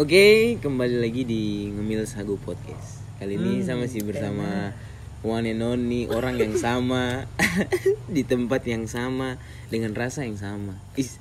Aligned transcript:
Oke, 0.00 0.56
kembali 0.64 0.96
lagi 0.96 1.28
di 1.28 1.68
Ngemil 1.76 2.08
Sagu 2.08 2.40
Podcast. 2.40 3.04
Kali 3.20 3.36
ini 3.36 3.60
Hmm, 3.60 3.64
saya 3.68 3.76
masih 3.76 4.00
bersama 4.00 4.72
one 5.20 5.52
and 5.52 5.60
only 5.60 6.08
orang 6.08 6.40
yang 6.40 6.56
sama 6.56 7.28
di 8.16 8.24
tempat 8.24 8.64
yang 8.64 8.88
sama 8.88 9.36
dengan 9.68 9.92
rasa 9.92 10.24
yang 10.24 10.40
sama. 10.40 10.80
Is- 10.96 11.20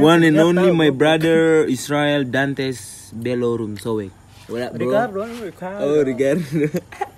one 0.00 0.24
and 0.24 0.40
only 0.40 0.72
my 0.72 0.88
brother 0.88 1.68
Israel 1.68 2.24
Dantes 2.24 3.12
Belorum 3.12 3.76
Sowek. 3.76 4.08
What 4.48 4.64
up, 4.64 4.80
bro? 4.80 4.88
Ricardo, 4.88 5.20
Ricardo. 5.44 5.84
Oh, 5.84 6.00
Ricardo. 6.00 6.48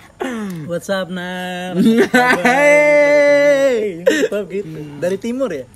What's 0.75 0.91
up, 0.91 1.07
Nar? 1.07 1.79
Hey. 2.51 4.03
Gitu. 4.03 4.75
Dari 4.99 5.23
timur 5.23 5.55
ya? 5.55 5.71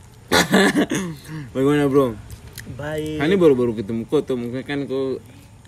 Bagaimana, 1.55 1.87
bro? 1.87 2.34
Baik. 2.75 3.21
Kan 3.21 3.29
ini 3.29 3.37
baru-baru 3.37 3.77
ketemu 3.77 4.09
kau 4.09 4.25
tuh, 4.25 4.41
mungkin 4.41 4.65
kan 4.65 4.89
kau 4.89 5.21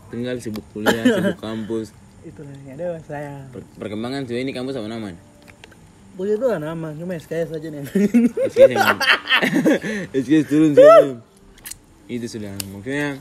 tinggal 0.09 0.41
sibuk 0.41 0.65
kuliah, 0.73 1.05
sibuk 1.17 1.37
kampus. 1.37 1.93
Itu 2.25 2.41
yang 2.43 2.81
ada 2.81 2.99
saya. 3.05 3.47
Per- 3.53 3.69
perkembangan 3.77 4.25
tuh 4.25 4.41
ini 4.41 4.57
kampus 4.57 4.81
sama 4.81 4.89
nama? 4.89 5.13
Punya 6.17 6.41
itu 6.41 6.47
lah 6.49 6.57
nama, 6.57 6.97
cuma 6.97 7.13
SKS 7.21 7.53
aja 7.53 7.69
nih. 7.69 7.85
SKS 8.49 8.73
yang 8.73 9.01
SKS 10.17 10.47
turun 10.51 10.73
sih 10.73 10.89
itu 12.07 12.27
sudah 12.31 12.55
maksudnya 12.71 13.19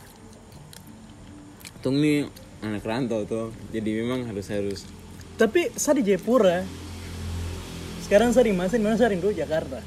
Tung 1.82 2.02
nih 2.02 2.30
anak 2.66 2.82
rantau 2.82 3.26
tuh 3.30 3.54
jadi 3.70 4.02
memang 4.02 4.26
harus 4.26 4.50
harus 4.50 4.80
Tapi 5.36 5.68
saya 5.76 6.00
di 6.00 6.08
Jayapura. 6.08 6.64
Sekarang 8.08 8.32
saya 8.32 8.48
di 8.48 8.56
Masin, 8.56 8.80
mana 8.80 8.96
saya 8.96 9.12
rindu 9.12 9.36
Jakarta. 9.36 9.84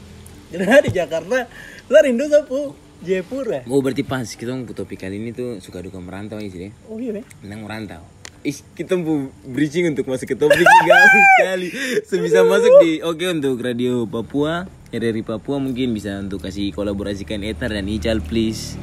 Jadi 0.53 0.61
di 0.87 0.93
Jakarta, 0.93 1.49
saya 1.89 2.01
rindu 2.05 2.29
sapu 2.29 2.77
Jayapura. 2.99 3.63
oh 3.71 3.79
berarti 3.79 4.03
pas 4.03 4.27
kita 4.27 4.51
mau 4.51 4.67
topik 4.67 4.99
kali 5.07 5.23
ini 5.23 5.31
tuh 5.31 5.63
suka 5.63 5.79
duka 5.79 6.03
merantau 6.03 6.43
ini 6.43 6.51
sih 6.51 6.61
deh 6.67 6.73
Oh 6.91 6.99
iya, 6.99 7.23
tentang 7.43 7.63
merantau. 7.63 8.03
Ih, 8.47 8.55
kita 8.75 8.95
mau 8.95 9.31
bridging 9.47 9.91
untuk 9.95 10.07
masuk 10.07 10.31
ke 10.31 10.37
topik 10.39 10.63
gaul 10.89 11.23
sekali. 11.39 11.69
Sebisa 12.07 12.47
masuk 12.47 12.71
di 12.83 13.03
oke 13.03 13.23
untuk 13.31 13.59
radio 13.59 14.07
Papua 14.07 14.67
RRI 14.89 15.21
Papua 15.21 15.61
mungkin 15.61 15.93
bisa 15.93 16.17
untuk 16.23 16.41
kasih 16.43 16.71
kolaborasikan 16.73 17.43
Etar 17.45 17.71
dan 17.75 17.87
Ical 17.91 18.23
please. 18.23 18.79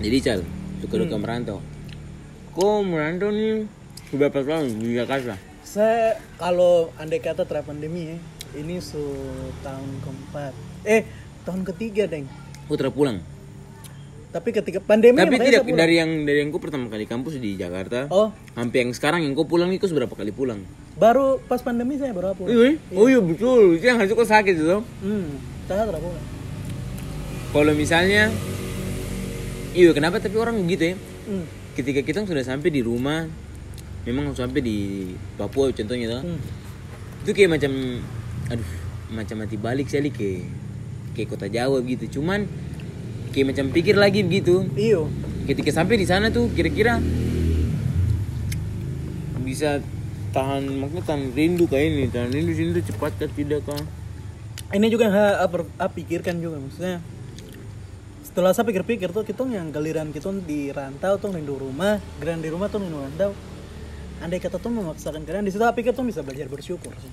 Jadi 0.00 0.16
Ical 0.20 0.40
suka 0.80 0.94
duka 1.00 1.16
merantau. 1.20 1.58
Kok 2.56 2.80
merantau 2.86 3.28
nih? 3.34 3.68
Berapa 4.10 4.42
tahun? 4.42 4.82
Di 4.82 4.96
Jakarta 4.96 5.36
Saya 5.62 6.18
kalau 6.34 6.90
andai 6.98 7.22
kata 7.22 7.46
tra 7.46 7.62
pandemi 7.62 8.10
ya, 8.10 8.18
ini 8.58 8.82
su 8.82 8.98
tahun 9.62 9.90
keempat. 10.02 10.52
Eh, 10.82 11.06
tahun 11.46 11.62
ketiga, 11.62 12.10
Deng. 12.10 12.26
Putra 12.70 12.86
pulang. 12.88 13.18
Tapi 14.30 14.54
ketika 14.54 14.78
pandemi 14.78 15.18
tapi 15.18 15.42
tidak 15.42 15.66
dari 15.66 15.98
yang 15.98 16.22
dari 16.22 16.38
yang 16.38 16.54
ku 16.54 16.62
pertama 16.62 16.86
kali 16.86 17.02
kampus 17.02 17.42
di 17.42 17.58
Jakarta 17.58 18.06
Oh, 18.06 18.30
sampai 18.54 18.86
yang 18.86 18.94
sekarang 18.94 19.26
yang 19.26 19.34
kau 19.34 19.42
pulang 19.42 19.74
itu 19.74 19.90
seberapa 19.90 20.14
kali 20.14 20.30
pulang? 20.30 20.62
Baru 20.94 21.42
pas 21.42 21.58
pandemi 21.58 21.98
saya 21.98 22.14
baru 22.14 22.38
pulang. 22.38 22.54
iya 22.54 22.78
oh 22.94 23.10
iya 23.10 23.18
betul. 23.18 23.74
Itu 23.74 23.84
yang 23.84 23.98
harus 23.98 24.14
kau 24.14 24.22
sakit 24.22 24.54
itu. 24.54 24.78
Hmm, 25.02 25.34
saya 25.66 25.82
pulang. 25.82 26.22
kalau 27.50 27.74
misalnya 27.74 28.30
iya 29.74 29.90
kenapa 29.90 30.22
tapi 30.22 30.38
orang 30.38 30.62
begitu 30.62 30.94
ya? 30.94 30.96
Hmm. 31.26 31.44
ketika 31.74 32.00
kita 32.02 32.22
sudah 32.22 32.42
sampai 32.42 32.70
di 32.70 32.82
rumah 32.82 33.26
memang 34.02 34.30
sampai 34.30 34.58
di 34.58 34.78
Papua 35.34 35.70
contohnya 35.70 36.06
tuh 36.08 36.22
Hmm. 36.22 36.38
itu 37.22 37.30
kayak 37.34 37.50
macam 37.50 37.72
aduh 38.46 38.70
macam 39.10 39.36
mati 39.38 39.58
balik 39.58 39.86
sekali 39.86 40.10
ke 40.10 40.46
ke 41.16 41.26
kota 41.26 41.46
Jawa 41.50 41.82
gitu 41.82 42.20
cuman 42.20 42.46
kayak 43.30 43.54
macam 43.54 43.66
pikir 43.70 43.94
lagi 43.94 44.26
begitu 44.26 44.66
Iyo. 44.74 45.06
ketika 45.46 45.70
sampai 45.70 45.98
di 45.98 46.06
sana 46.06 46.30
tuh 46.30 46.50
kira-kira 46.54 46.98
bisa 49.42 49.82
tahan 50.30 50.62
maksudnya 50.78 51.04
tahan 51.06 51.22
rindu 51.34 51.66
kayak 51.66 51.86
ini 51.90 52.06
tahan 52.06 52.30
rindu 52.30 52.52
sini 52.54 52.70
tuh 52.78 52.84
cepat 52.94 53.12
kah 53.18 53.30
tidak 53.34 53.66
kah 53.66 53.82
Ini 54.70 54.86
juga 54.86 55.10
yang 55.10 55.14
saya 55.18 55.50
pikirkan 55.90 56.38
juga 56.38 56.62
maksudnya. 56.62 57.02
Setelah 58.22 58.54
saya 58.54 58.70
pikir-pikir 58.70 59.10
tuh 59.10 59.26
kita 59.26 59.42
yang 59.50 59.74
galiran 59.74 60.14
kita 60.14 60.30
di 60.46 60.70
rantau 60.70 61.18
tuh 61.18 61.34
rindu 61.34 61.58
rumah, 61.58 61.98
giliran 62.22 62.38
di 62.38 62.54
rumah 62.54 62.70
tuh 62.70 62.78
rindu 62.78 63.02
rantau. 63.02 63.34
Andai 64.22 64.38
kata 64.38 64.62
tuh 64.62 64.70
memaksakan 64.70 65.26
kalian 65.26 65.42
di 65.42 65.50
situ 65.50 65.66
saya 65.66 65.74
pikir 65.74 65.90
tuh 65.90 66.06
bisa 66.06 66.22
belajar 66.22 66.46
bersyukur 66.46 66.94
sih. 67.02 67.10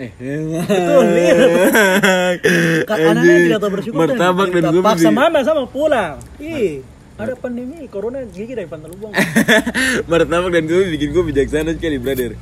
eh 0.00 0.16
nih. 1.12 1.28
Ka- 2.84 2.98
Anak-anak 2.98 3.38
tidak 3.46 3.60
tahu 3.62 3.72
bersyukur 3.78 3.98
martabak 4.04 4.46
dan 4.52 4.62
kita 4.62 4.70
kopi 4.74 4.86
paksa 4.86 5.10
mama 5.10 5.38
sama 5.42 5.62
pulang. 5.66 6.14
Ih, 6.38 6.84
ada 7.18 7.34
pandemi, 7.34 7.78
corona 7.90 8.22
gigi 8.28 8.54
dari 8.54 8.68
pantai 8.70 8.88
lubang. 8.94 9.12
martabak 10.10 10.50
dan 10.54 10.64
kopi 10.68 10.86
bikin 10.94 11.08
gue 11.10 11.22
bijaksana 11.32 11.70
sekali 11.74 11.98
brother 11.98 12.32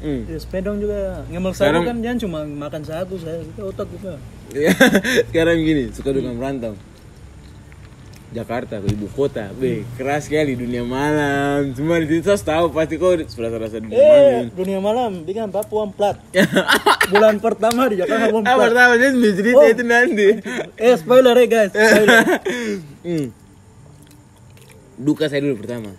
hmm. 0.00 0.20
Ya, 0.28 0.36
sepedong 0.40 0.76
juga 0.80 1.24
ngemel 1.28 1.52
sagu 1.54 1.80
kan 1.84 1.96
jangan 2.00 2.18
cuma 2.18 2.38
makan 2.44 2.82
sagu 2.84 3.14
saya 3.20 3.44
itu 3.44 3.60
otak 3.62 3.86
juga. 3.92 4.16
sekarang 5.30 5.56
gini 5.62 5.84
suka 5.94 6.10
dengan 6.10 6.34
merantau 6.34 6.74
Jakarta 8.30 8.78
ke 8.78 8.94
ibu 8.94 9.10
kota, 9.10 9.50
be 9.58 9.82
keras 9.98 10.30
sekali 10.30 10.54
dunia 10.54 10.86
malam. 10.86 11.74
Cuma 11.74 11.98
di 11.98 12.06
situ 12.06 12.30
saya 12.30 12.38
tahu 12.38 12.70
pasti 12.70 12.94
kau 12.94 13.18
sudah 13.18 13.50
rasa 13.50 13.82
dunia 13.82 13.98
malam. 13.98 14.22
Eh, 14.22 14.42
dunia 14.54 14.78
malam 14.78 15.10
bikin 15.26 15.50
Papua 15.50 15.90
plat. 15.90 16.14
Bulan 17.10 17.42
pertama 17.42 17.90
di 17.90 17.98
Jakarta 17.98 18.30
Papua 18.30 18.42
Ah, 18.46 18.54
plat. 18.54 18.70
pertama 18.70 18.92
sudah 18.94 19.34
cerita 19.34 19.58
Oh. 19.58 19.66
itu 19.66 19.82
nanti. 19.82 20.26
Eh, 20.78 20.94
spoiler 20.94 21.34
ya 21.34 21.46
guys. 21.48 21.74
Spoiler. 21.74 22.22
hmm. 23.10 23.26
Duka 24.94 25.26
saya 25.26 25.42
dulu 25.42 25.58
pertama. 25.58 25.90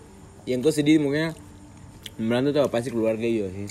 Yang 0.48 0.60
kau 0.64 0.72
sedih 0.72 1.04
mungkin 1.04 1.36
merantau 2.16 2.56
tuh 2.56 2.64
apa 2.64 2.80
sih 2.80 2.96
keluarga 2.96 3.28
iya 3.28 3.52
sih. 3.52 3.68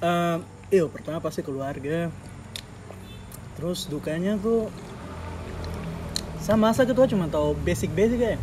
Eh, 0.00 0.36
iyo 0.68 0.92
pertama 0.92 1.16
pasti 1.16 1.40
keluarga. 1.40 2.12
Terus 3.56 3.88
dukanya 3.88 4.36
tuh 4.36 4.68
sama 6.42 6.68
masa 6.68 6.82
gitu 6.82 6.98
cuma 7.06 7.26
tahu 7.26 7.54
basic-basic 7.56 8.18
ya. 8.18 8.36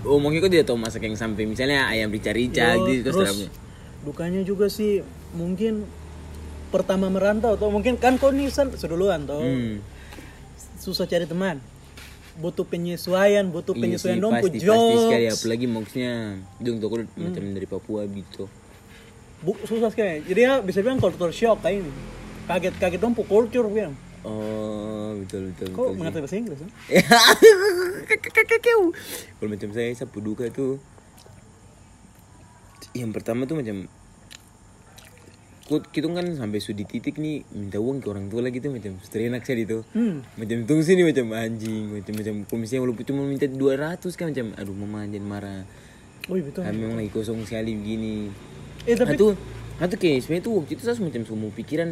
Oh 0.00 0.16
mungkin 0.16 0.38
kau 0.38 0.48
tidak 0.48 0.64
tahu 0.64 0.76
masak 0.76 1.02
yang 1.02 1.12
sampai 1.12 1.44
misalnya 1.44 1.84
ayam 1.86 2.08
rica-rica 2.08 2.72
Yo, 2.74 2.84
gitu 2.86 3.00
terus 3.02 3.14
terus 3.14 3.26
terapnya. 3.26 3.48
dukanya 4.02 4.40
juga 4.42 4.66
sih 4.66 5.00
mungkin 5.30 5.84
pertama 6.68 7.08
merantau 7.08 7.52
atau 7.52 7.68
mungkin 7.68 7.96
kan 7.96 8.16
kau 8.16 8.30
nih 8.30 8.48
san 8.48 8.72
seduluan 8.72 9.24
toh 9.24 9.40
Hmm. 9.40 9.80
susah 10.78 11.04
cari 11.04 11.24
teman 11.24 11.60
butuh 12.36 12.64
penyesuaian 12.64 13.44
butuh 13.44 13.72
Iya 13.72 13.82
penyesuaian 13.82 14.16
sih, 14.16 14.22
dong 14.22 14.32
pasti, 14.32 14.48
pasti 14.62 14.96
sekali 15.02 15.26
apalagi 15.28 15.66
maksudnya 15.66 16.12
dong 16.56 16.76
tuh 16.78 16.88
Hmm. 16.88 17.08
macam 17.18 17.42
dari 17.50 17.66
Papua 17.66 18.00
gitu. 18.06 18.48
Bu, 19.40 19.56
susah 19.62 19.88
sekali 19.88 20.24
jadi 20.24 20.40
ya 20.40 20.52
bisa 20.60 20.80
bilang 20.80 20.96
culture 20.96 21.28
shock 21.30 21.60
kayak 21.60 21.80
ini 21.80 21.92
kaget 22.46 22.74
kaget 22.76 23.00
dong 23.00 23.12
culture 23.14 23.64
bilang 23.66 23.92
Oh 24.20 25.16
betul 25.16 25.52
betul 25.52 25.68
kok 25.72 25.96
mengerti 25.96 26.18
bahasa 26.20 26.36
Inggris 26.36 26.60
ya? 26.60 26.68
Kalau 29.40 29.48
macam 29.48 29.70
saya 29.72 29.90
sapu 29.96 30.20
duka 30.20 30.52
tuh 30.52 30.76
yang 32.92 33.14
pertama 33.14 33.46
tuh 33.46 33.56
macam 33.56 33.86
kita 35.70 36.10
kan 36.10 36.26
sampai 36.34 36.58
sudi 36.58 36.82
titik 36.82 37.22
nih 37.22 37.46
minta 37.54 37.78
uang 37.78 38.02
ke 38.02 38.10
orang 38.10 38.26
tua 38.26 38.42
lagi 38.42 38.58
tuh 38.58 38.74
macam 38.74 38.98
terenak 39.06 39.46
sekali 39.46 39.62
tuh 39.62 39.86
hmm. 39.94 40.34
macam 40.34 40.56
tunggu 40.66 40.82
sini 40.82 41.06
macam 41.06 41.30
anjing 41.30 41.94
macam 41.94 42.12
macam 42.18 42.34
kalau 42.42 42.58
misalnya 42.58 42.82
walaupun 42.90 43.04
cuma 43.06 43.22
minta 43.22 43.46
200 43.46 44.02
kan 44.18 44.26
macam 44.34 44.46
aduh 44.58 44.74
mama 44.74 45.06
jangan 45.06 45.26
marah. 45.30 45.62
Oh 46.26 46.34
iya 46.34 46.44
betul. 46.50 46.66
Kami 46.66 46.74
memang 46.74 46.98
lagi 46.98 47.10
kosong 47.14 47.46
sekali 47.46 47.78
begini. 47.78 48.34
Eh 48.90 48.98
tapi 48.98 49.14
Atau 49.14 49.38
atau 49.78 49.96
kayak 49.96 50.26
sebenarnya 50.26 50.44
tuh 50.44 50.54
waktu 50.58 50.72
itu 50.74 50.82
saya 50.82 50.98
macam 50.98 51.22
semua 51.22 51.50
pikiran 51.54 51.88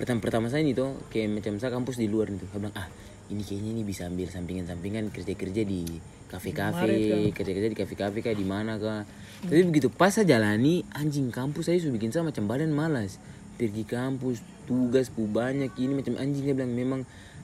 pertama-pertama 0.00 0.48
saya 0.48 0.64
ini 0.64 0.72
tuh 0.72 0.96
kayak 1.12 1.28
macam 1.28 1.60
saya 1.60 1.76
kampus 1.76 2.00
di 2.00 2.08
luar 2.08 2.32
nih 2.32 2.40
tuh. 2.40 2.48
Saya 2.48 2.60
bilang 2.64 2.76
ah 2.80 2.88
ini 3.28 3.44
kayaknya 3.44 3.70
ini 3.76 3.82
bisa 3.84 4.08
ambil 4.08 4.32
sampingan-sampingan 4.32 5.12
kerja-kerja 5.12 5.62
di 5.62 5.84
kafe-kafe, 6.32 7.30
kerja-kerja 7.36 7.68
di 7.68 7.78
kafe-kafe 7.78 8.18
kayak 8.24 8.38
di 8.40 8.46
mana 8.48 8.80
kah. 8.80 9.04
Tapi 9.44 9.60
begitu 9.68 9.92
pas 9.92 10.08
saya 10.08 10.24
jalani 10.24 10.82
anjing 10.96 11.28
kampus 11.28 11.68
saya 11.68 11.76
sudah 11.78 11.94
bikin 11.94 12.10
saya 12.10 12.24
macam 12.24 12.48
badan 12.48 12.72
malas. 12.72 13.20
Pergi 13.60 13.84
kampus, 13.84 14.40
tugas 14.64 15.12
pu 15.12 15.28
banyak 15.28 15.76
ini 15.76 16.00
macam 16.00 16.16
anjing 16.16 16.48
dia 16.48 16.56
bilang 16.56 16.72
memang 16.72 17.00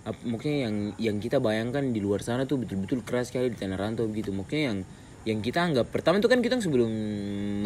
ap- 0.08 0.25
maksudnya 0.25 0.72
yang 0.72 0.76
yang 0.96 1.16
kita 1.20 1.44
bayangkan 1.44 1.92
di 1.92 2.00
luar 2.00 2.25
sana 2.25 2.48
tuh 2.48 2.64
betul-betul 2.64 3.04
keras 3.04 3.28
sekali 3.28 3.52
di 3.52 3.58
tanah 3.60 3.76
rantau 3.76 4.08
begitu. 4.08 4.32
Maksudnya 4.32 4.72
yang 4.72 4.78
yang 5.26 5.38
kita 5.42 5.60
anggap 5.60 5.90
pertama 5.92 6.22
tuh 6.22 6.31
kan 6.31 6.40
kita 6.40 6.56
sebelum 6.62 6.88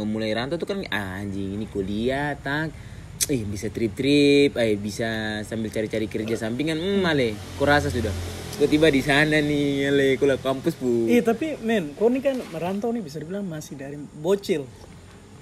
memulai 0.00 0.32
rantau 0.32 0.56
tuh 0.58 0.66
kan 0.66 0.80
ah, 0.90 1.20
anjing 1.20 1.60
ini 1.60 1.68
kuliah 1.68 2.32
tak 2.40 2.72
eh 3.30 3.42
bisa 3.44 3.66
trip-trip 3.68 4.52
eh 4.52 4.74
bisa 4.76 5.06
sambil 5.42 5.68
cari-cari 5.68 6.06
kerja 6.06 6.34
sampingan. 6.36 6.76
Hmm 6.76 7.00
male 7.00 7.28
kau 7.54 7.64
rasa 7.64 7.86
sudah. 7.88 8.10
Kau 8.52 8.66
tiba 8.66 8.90
di 8.90 9.00
sana 9.00 9.40
nih 9.40 9.86
ale 9.86 10.06
kau 10.14 10.26
lah 10.26 10.36
kampus 10.36 10.74
pu 10.74 11.06
eh 11.06 11.22
tapi 11.22 11.56
men 11.58 11.94
kau 11.94 12.06
ini 12.06 12.18
kan 12.18 12.36
merantau 12.50 12.90
nih 12.90 13.00
bisa 13.00 13.16
dibilang 13.16 13.40
masih 13.42 13.72
dari 13.74 13.94
bocil 13.96 14.66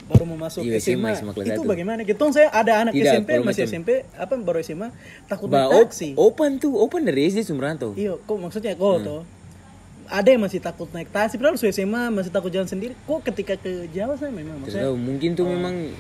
baru 0.06 0.25
mau 0.25 0.38
masuk 0.38 0.64
Iya, 0.64 0.79
SMA, 0.79 1.12
SMA, 1.14 1.37
itu 1.37 1.52
satu. 1.52 1.69
bagaimana? 1.69 2.00
Gitu 2.00 2.17
saya 2.31 2.49
ada 2.49 2.81
anak 2.81 2.96
Tidak, 2.96 3.12
SMP 3.14 3.29
masih 3.38 3.44
macam- 3.44 3.69
SMP 3.69 3.88
apa 4.14 4.32
baru 4.38 4.58
SMA 4.58 4.88
takut 5.26 5.49
Ba, 5.49 5.67
naik 5.67 5.93
taksi. 5.93 6.17
open 6.17 6.56
tuh 6.56 6.73
open 6.75 7.05
dari 7.05 7.26
SD 7.26 7.44
Sumrantau 7.44 7.93
Iya, 7.93 8.17
kok 8.17 8.37
maksudnya 8.37 8.73
kok 8.73 8.88
Hmm. 8.94 9.05
toh? 9.05 9.23
Ada 10.08 10.29
yang 10.31 10.40
masih 10.40 10.61
takut 10.62 10.88
naik 10.88 11.11
taksi 11.11 11.37
padahal 11.37 11.56
su 11.56 11.69
SMA 11.69 12.08
masih 12.08 12.31
takut 12.31 12.49
jalan 12.49 12.64
sendiri. 12.64 12.96
Kok 13.02 13.20
ketika 13.23 13.58
ke 13.58 13.85
Jawa 13.90 14.17
saya 14.17 14.31
memang 14.31 14.56
maksudnya 14.58 14.88
mungkin 14.90 15.37
tuh 15.37 15.44
memang 15.44 15.93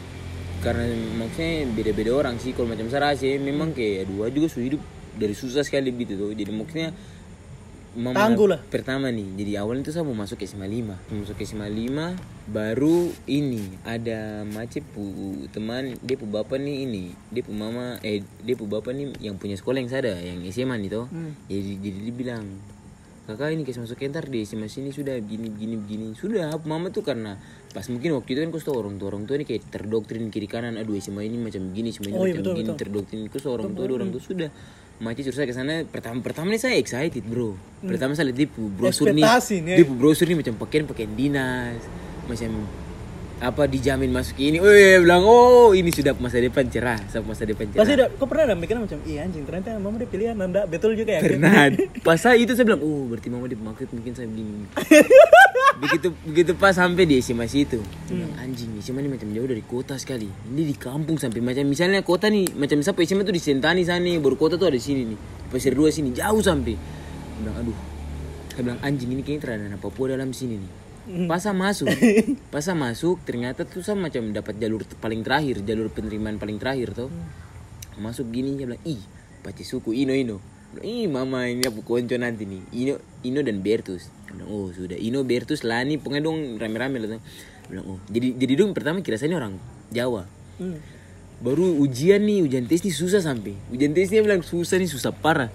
karena 0.64 0.84
maksudnya 1.16 1.70
beda-beda 1.72 2.10
orang 2.14 2.36
sih 2.42 2.50
kalau 2.52 2.70
macam 2.70 2.90
saya 2.90 3.14
rasa 3.14 3.30
memang 3.38 3.72
kayak 3.72 4.10
dua 4.10 4.28
juga 4.32 4.50
su 4.50 4.58
hidup 4.62 4.82
dari 5.14 5.34
susah 5.34 5.62
sekali 5.62 5.94
gitu 5.94 6.18
tuh. 6.18 6.30
Jadi 6.34 6.50
maksudnya 6.50 6.90
mama 7.98 8.14
Tangguh 8.14 8.46
lah. 8.46 8.60
pertama 8.68 9.10
nih 9.10 9.26
jadi 9.34 9.64
awalnya 9.64 9.90
tuh 9.90 9.94
saya 9.96 10.04
mau 10.06 10.14
masuk 10.14 10.38
SMA 10.46 10.70
5 10.70 11.10
mau 11.10 11.18
masuk 11.24 11.36
SMA 11.42 11.66
5 11.66 12.52
baru 12.52 13.10
ini 13.26 13.64
ada 13.82 14.46
macet 14.46 14.86
pu 14.94 15.34
teman 15.50 15.98
dia 16.04 16.14
pu 16.14 16.28
bapak 16.30 16.62
nih 16.62 16.86
ini 16.86 17.04
dia 17.34 17.42
pu 17.42 17.50
mama 17.50 17.98
eh 18.06 18.22
dia 18.44 18.54
pu 18.54 18.70
bapak 18.70 18.94
nih 18.94 19.18
yang 19.18 19.34
punya 19.40 19.58
sekolah 19.58 19.82
yang 19.82 19.90
saya 19.90 20.00
ada 20.08 20.14
yang 20.20 20.46
SMA 20.52 20.78
nih 20.78 20.90
toh. 20.94 21.06
Hmm. 21.10 21.34
jadi 21.50 21.72
jadi 21.80 21.98
dia 22.06 22.14
bilang 22.14 22.44
kakak 23.26 23.52
ini 23.52 23.66
kasih 23.66 23.84
masuk 23.84 24.00
entar 24.00 24.24
di 24.24 24.46
SMA 24.46 24.70
sini 24.72 24.88
sudah 24.94 25.18
begini 25.20 25.52
begini 25.52 25.74
begini 25.76 26.06
sudah 26.16 26.54
mama 26.64 26.88
tuh 26.88 27.04
karena 27.04 27.36
pas 27.68 27.84
mungkin 27.92 28.16
waktu 28.16 28.30
itu 28.32 28.40
kan 28.40 28.48
kau 28.48 28.60
tahu 28.64 28.76
orang 28.80 28.94
tua 28.96 29.08
orang 29.12 29.24
tua 29.28 29.36
ini 29.36 29.44
kayak 29.44 29.68
terdoktrin 29.68 30.32
kiri 30.32 30.48
kanan 30.48 30.80
aduh 30.80 30.96
SMA 30.96 31.28
ini 31.28 31.36
macam 31.36 31.60
begini 31.68 31.92
SMA 31.92 32.08
ini 32.10 32.16
Oh, 32.16 32.24
iya, 32.24 32.32
macam 32.32 32.42
betul, 32.42 32.52
begini 32.56 32.68
betul. 32.72 32.80
terdoktrin. 32.80 33.20
Kau 33.28 33.38
tahu 33.38 33.52
orang 33.54 33.70
tua 33.76 33.84
ada 33.84 33.94
orang 34.00 34.10
tua 34.10 34.22
sudah 34.24 34.50
Maci 34.98 35.22
suruh 35.22 35.38
saya 35.38 35.46
ke 35.46 35.54
sana 35.54 35.86
pertama 35.86 36.18
pertama 36.26 36.50
nih 36.50 36.58
saya 36.58 36.74
excited 36.74 37.22
bro. 37.22 37.54
Pertama 37.86 38.18
saya 38.18 38.34
lihat 38.34 38.38
dia 38.42 38.48
brosur 38.50 39.14
nih 39.14 39.22
dia 39.62 39.86
pu 39.86 39.94
brosur 39.94 40.26
nih 40.26 40.34
macam 40.42 40.58
pakaian 40.58 40.90
pakaian 40.90 41.14
dinas 41.14 41.78
macam 42.26 42.66
apa 43.38 43.70
dijamin 43.70 44.10
masuk 44.10 44.34
ini. 44.42 44.58
Oh 44.58 44.66
iya, 44.66 44.98
bilang 44.98 45.22
oh 45.22 45.70
ini 45.70 45.94
sudah 45.94 46.18
masa 46.18 46.42
depan 46.42 46.66
cerah 46.66 46.98
sama 47.06 47.30
masa 47.30 47.46
depan 47.46 47.70
cerah. 47.70 47.86
Pasti 47.86 47.94
udah 47.94 48.08
kok 48.10 48.26
pernah 48.26 48.42
ada 48.50 48.56
mikirnya 48.58 48.82
macam 48.90 48.98
iya 49.06 49.22
anjing 49.22 49.46
ternyata 49.46 49.78
mama 49.78 50.02
dia 50.02 50.10
pilihan 50.10 50.34
anda 50.34 50.66
betul 50.66 50.98
juga 50.98 51.14
ya? 51.14 51.22
Pernah. 51.22 51.70
Pas 52.06 52.18
saya 52.18 52.34
itu 52.34 52.58
saya 52.58 52.66
bilang 52.66 52.82
oh 52.82 53.06
berarti 53.06 53.30
mama 53.30 53.46
dia 53.46 53.54
maksud 53.54 53.94
mungkin 53.94 54.12
saya 54.18 54.26
begini 54.26 54.66
begitu 55.78 56.08
begitu 56.26 56.52
pas 56.58 56.74
sampai 56.74 57.06
di 57.06 57.22
SMA 57.22 57.46
situ 57.46 57.78
saya 57.78 58.14
bilang, 58.18 58.34
anjing 58.38 58.78
SMA 58.82 59.04
ini 59.04 59.10
macam 59.14 59.28
jauh 59.30 59.48
dari 59.48 59.62
kota 59.62 59.94
sekali. 60.00 60.26
Ini 60.26 60.62
di 60.64 60.74
kampung 60.74 61.20
sampai 61.20 61.44
macam 61.44 61.64
misalnya 61.68 62.00
kota 62.00 62.32
nih 62.32 62.56
macam 62.56 62.80
siapa? 62.80 63.04
SMA 63.04 63.22
tuh 63.26 63.34
di 63.34 63.42
Sentani 63.42 63.82
sana 63.84 64.08
baru 64.16 64.34
kota 64.38 64.56
tuh 64.56 64.72
ada 64.72 64.78
di 64.78 64.82
sini 64.82 65.02
nih. 65.14 65.18
Pasir 65.52 65.76
Dua 65.76 65.92
sini 65.92 66.10
jauh 66.16 66.40
sampai. 66.40 66.74
Saya 66.74 67.38
bilang 67.42 67.56
aduh. 67.60 67.78
Saya 68.54 68.62
bilang 68.64 68.80
anjing 68.82 69.10
ini 69.14 69.22
kayaknya 69.22 69.42
terada 69.44 69.78
Papua 69.78 70.16
dalam 70.16 70.30
sini 70.32 70.56
nih. 70.58 70.72
Pas 71.24 71.40
saya 71.40 71.56
masuk 71.56 71.88
pas 72.52 72.60
saya 72.60 72.76
masuk 72.76 73.16
ternyata 73.24 73.64
tuh 73.64 73.80
saya 73.80 73.96
macam 73.96 74.28
dapat 74.28 74.60
jalur 74.60 74.84
paling 75.00 75.24
terakhir 75.24 75.64
jalur 75.64 75.88
penerimaan 75.88 76.36
paling 76.40 76.58
terakhir 76.58 76.92
tuh. 76.96 77.10
Masuk 77.98 78.30
gini 78.32 78.56
dia 78.56 78.66
bilang 78.66 78.82
ih 78.88 79.00
pati 79.44 79.62
suku 79.62 79.94
Ino 79.94 80.12
Ino. 80.16 80.42
Ih 80.84 81.08
mama 81.08 81.48
ini 81.48 81.64
aku 81.64 81.80
konco 81.80 82.16
nanti 82.16 82.44
nih. 82.44 82.62
Ino 82.72 82.94
Ino 83.24 83.40
dan 83.40 83.64
Bertus 83.64 84.17
bilang, 84.34 84.48
oh 84.50 84.68
sudah. 84.74 84.98
Ino 84.98 85.24
Bertus 85.24 85.64
Lani 85.64 85.96
pokoknya 85.96 86.22
dong 86.24 86.60
rame-rame 86.60 86.96
lah 87.00 87.20
bilang 87.68 87.84
oh. 87.86 87.98
Jadi 88.08 88.34
jadi 88.36 88.52
dong 88.64 88.72
pertama 88.72 89.04
kira 89.04 89.20
saya 89.20 89.32
ini 89.32 89.36
orang 89.36 89.54
Jawa. 89.92 90.24
Hmm. 90.58 90.82
baru 91.38 91.70
ujian 91.86 92.18
nih 92.18 92.42
ujian 92.42 92.66
tes 92.66 92.82
nih 92.82 92.90
susah 92.90 93.22
sampai. 93.22 93.54
Ujian 93.70 93.94
tesnya 93.94 94.26
bilang 94.26 94.42
susah 94.42 94.74
nih 94.74 94.90
susah 94.90 95.14
parah. 95.14 95.46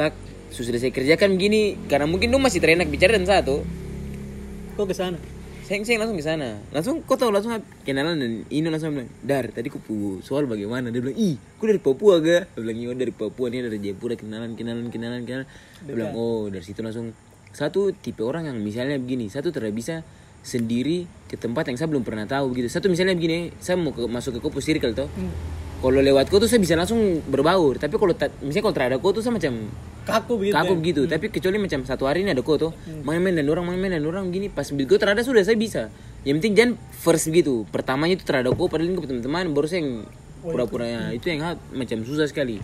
Tak 0.00 0.16
sudah 0.48 0.80
saya 0.80 0.88
kerjakan 0.88 1.36
begini 1.36 1.76
karena 1.92 2.08
mungkin 2.08 2.32
dong 2.32 2.40
masih 2.40 2.56
terenak 2.56 2.88
bicara 2.88 3.20
dan 3.20 3.28
satu. 3.28 3.60
Kok 4.80 4.86
ke 4.88 4.96
sana? 4.96 5.20
Saya, 5.68 5.84
saya 5.84 6.00
langsung 6.00 6.16
ke 6.16 6.24
sana. 6.24 6.56
Langsung 6.72 7.04
kau 7.04 7.20
tahu 7.20 7.28
langsung 7.28 7.52
kenalan 7.84 8.16
dan 8.16 8.32
Ino 8.48 8.72
langsung 8.72 8.96
bilang 8.96 9.12
dar 9.20 9.52
tadi 9.52 9.68
ku 9.68 9.76
pu 9.76 10.24
soal 10.24 10.48
bagaimana? 10.48 10.88
Dia 10.88 11.04
bilang 11.04 11.18
ih 11.20 11.36
ku 11.60 11.68
dari 11.68 11.76
Papua 11.76 12.24
ga 12.24 12.48
dia 12.48 12.60
bilang 12.64 12.78
iya 12.80 12.88
dari 12.96 13.12
Papua 13.12 13.52
nih 13.52 13.68
dari 13.68 13.76
Jayapura 13.76 14.16
kenalan 14.16 14.56
kenalan 14.56 14.88
kenalan 14.88 15.28
kenalan. 15.28 15.46
Dia 15.84 15.92
bilang 15.92 16.16
oh 16.16 16.48
dari 16.48 16.64
situ 16.64 16.80
langsung 16.80 17.12
satu 17.58 17.90
tipe 17.92 18.22
orang 18.22 18.46
yang 18.46 18.56
misalnya 18.56 18.94
begini 18.96 19.26
satu 19.26 19.50
tidak 19.50 19.74
bisa 19.74 20.06
sendiri 20.40 20.98
ke 21.26 21.34
tempat 21.34 21.66
yang 21.66 21.74
saya 21.74 21.90
belum 21.90 22.06
pernah 22.06 22.22
tahu 22.24 22.54
gitu 22.54 22.70
satu 22.70 22.86
misalnya 22.86 23.12
begini 23.12 23.50
saya 23.58 23.74
mau 23.74 23.90
ke, 23.90 24.06
masuk 24.06 24.38
ke 24.38 24.40
Kopo 24.40 24.62
Circle 24.62 24.94
tuh 24.94 25.10
kalau 25.78 25.98
lewat 26.00 26.26
kau 26.26 26.38
tuh 26.38 26.46
saya 26.46 26.58
bisa 26.58 26.74
langsung 26.74 26.98
berbaur 27.24 27.76
tapi 27.76 27.94
kalau 27.94 28.10
ta- 28.12 28.30
misalnya 28.40 28.64
kalau 28.64 28.76
terhadap 28.76 28.98
kau 28.98 29.10
tuh 29.10 29.20
saya 29.20 29.30
macam 29.32 29.66
kaku 30.02 30.32
begitu 30.40 30.54
kaku 30.56 30.72
ya? 30.72 30.78
begitu. 30.80 31.02
Tapi 31.04 31.26
kecuali 31.28 31.56
macam 31.58 31.84
satu 31.84 32.08
hari 32.08 32.24
ini 32.24 32.32
ada 32.32 32.40
kau 32.40 32.56
tuh 32.56 32.72
main-main 33.04 33.36
dan 33.36 33.44
orang 33.44 33.68
main-main 33.68 33.92
dan 33.92 34.02
orang 34.02 34.32
gini 34.32 34.48
pas 34.48 34.64
begitu 34.66 34.96
terhadap 34.96 35.20
sudah 35.20 35.44
saya 35.44 35.52
bisa. 35.54 35.92
Yang 36.24 36.34
penting 36.40 36.54
jangan 36.56 36.72
first 36.96 37.28
gitu 37.28 37.68
pertamanya 37.68 38.16
itu 38.16 38.24
terhadap 38.24 38.56
kau 38.56 38.66
padahal 38.66 38.88
ini 38.88 38.96
ke 38.96 39.04
teman-teman 39.06 39.52
baru 39.52 39.68
saya 39.68 39.84
yang 39.84 40.08
pura-pura 40.40 40.86
ya 40.86 41.00
itu 41.12 41.28
yang 41.28 41.44
hal- 41.44 41.60
macam 41.70 41.98
susah 42.02 42.24
sekali 42.24 42.56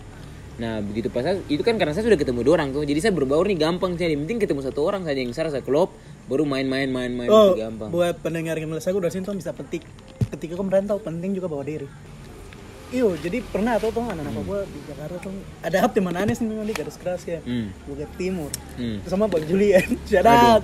nah 0.55 0.79
begitu 0.79 1.11
pas 1.11 1.19
saya- 1.19 1.43
itu 1.51 1.59
kan 1.61 1.75
karena 1.75 1.91
saya 1.91 2.07
sudah 2.07 2.15
ketemu 2.15 2.39
dua 2.47 2.53
orang 2.63 2.71
tuh 2.71 2.87
jadi 2.87 2.99
saya 3.03 3.13
berbaur 3.13 3.43
nih 3.43 3.59
gampang 3.59 3.99
saya 3.99 4.15
yang 4.15 4.23
penting 4.23 4.39
ketemu 4.39 4.63
satu 4.63 4.87
orang 4.87 5.03
saja 5.03 5.19
yang 5.19 5.35
saya 5.35 5.51
rasa 5.51 5.59
klop 5.59 5.91
baru 6.25 6.47
main-main 6.47 6.89
main-main 6.89 7.29
Oh, 7.29 7.53
gampang 7.53 7.91
buat 7.91 8.15
pendengar 8.23 8.57
yang 8.57 8.71
aku 8.73 8.97
dari 8.97 9.13
sini 9.13 9.23
tuh 9.27 9.37
bisa 9.37 9.53
petik. 9.53 9.85
Ketika 10.31 10.57
kau 10.57 10.65
merantau, 10.65 10.97
penting 10.97 11.37
juga 11.37 11.45
bawa 11.45 11.61
diri. 11.61 11.85
Iyo, 12.93 13.17
jadi 13.17 13.41
pernah 13.41 13.81
tuh 13.81 13.89
tuh 13.89 14.01
anak-anak 14.01 14.33
Papua 14.41 14.61
di 14.65 14.79
Jakarta 14.85 15.17
tuh 15.21 15.33
ada 15.61 15.77
hap 15.81 15.91
teman 15.93 16.13
nih 16.15 16.37
memang 16.37 16.65
di 16.69 16.73
garis 16.73 16.97
keras 17.01 17.21
ya, 17.25 17.41
hmm. 17.41 17.89
Bukit 17.89 18.09
Timur. 18.15 18.49
Hmm. 18.77 19.01
Sama 19.09 19.25
Bang 19.25 19.45
Julian, 19.45 19.85
syarat. 20.05 20.61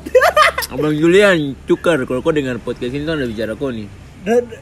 Abang 0.69 0.93
Julian 0.95 1.53
cukar 1.69 2.05
kalau 2.05 2.21
kau 2.21 2.31
dengar 2.33 2.61
podcast 2.61 2.93
ini 2.93 3.03
tuh 3.03 3.17
ada 3.17 3.27
bicara 3.27 3.53
kau 3.57 3.73
nih 3.73 3.89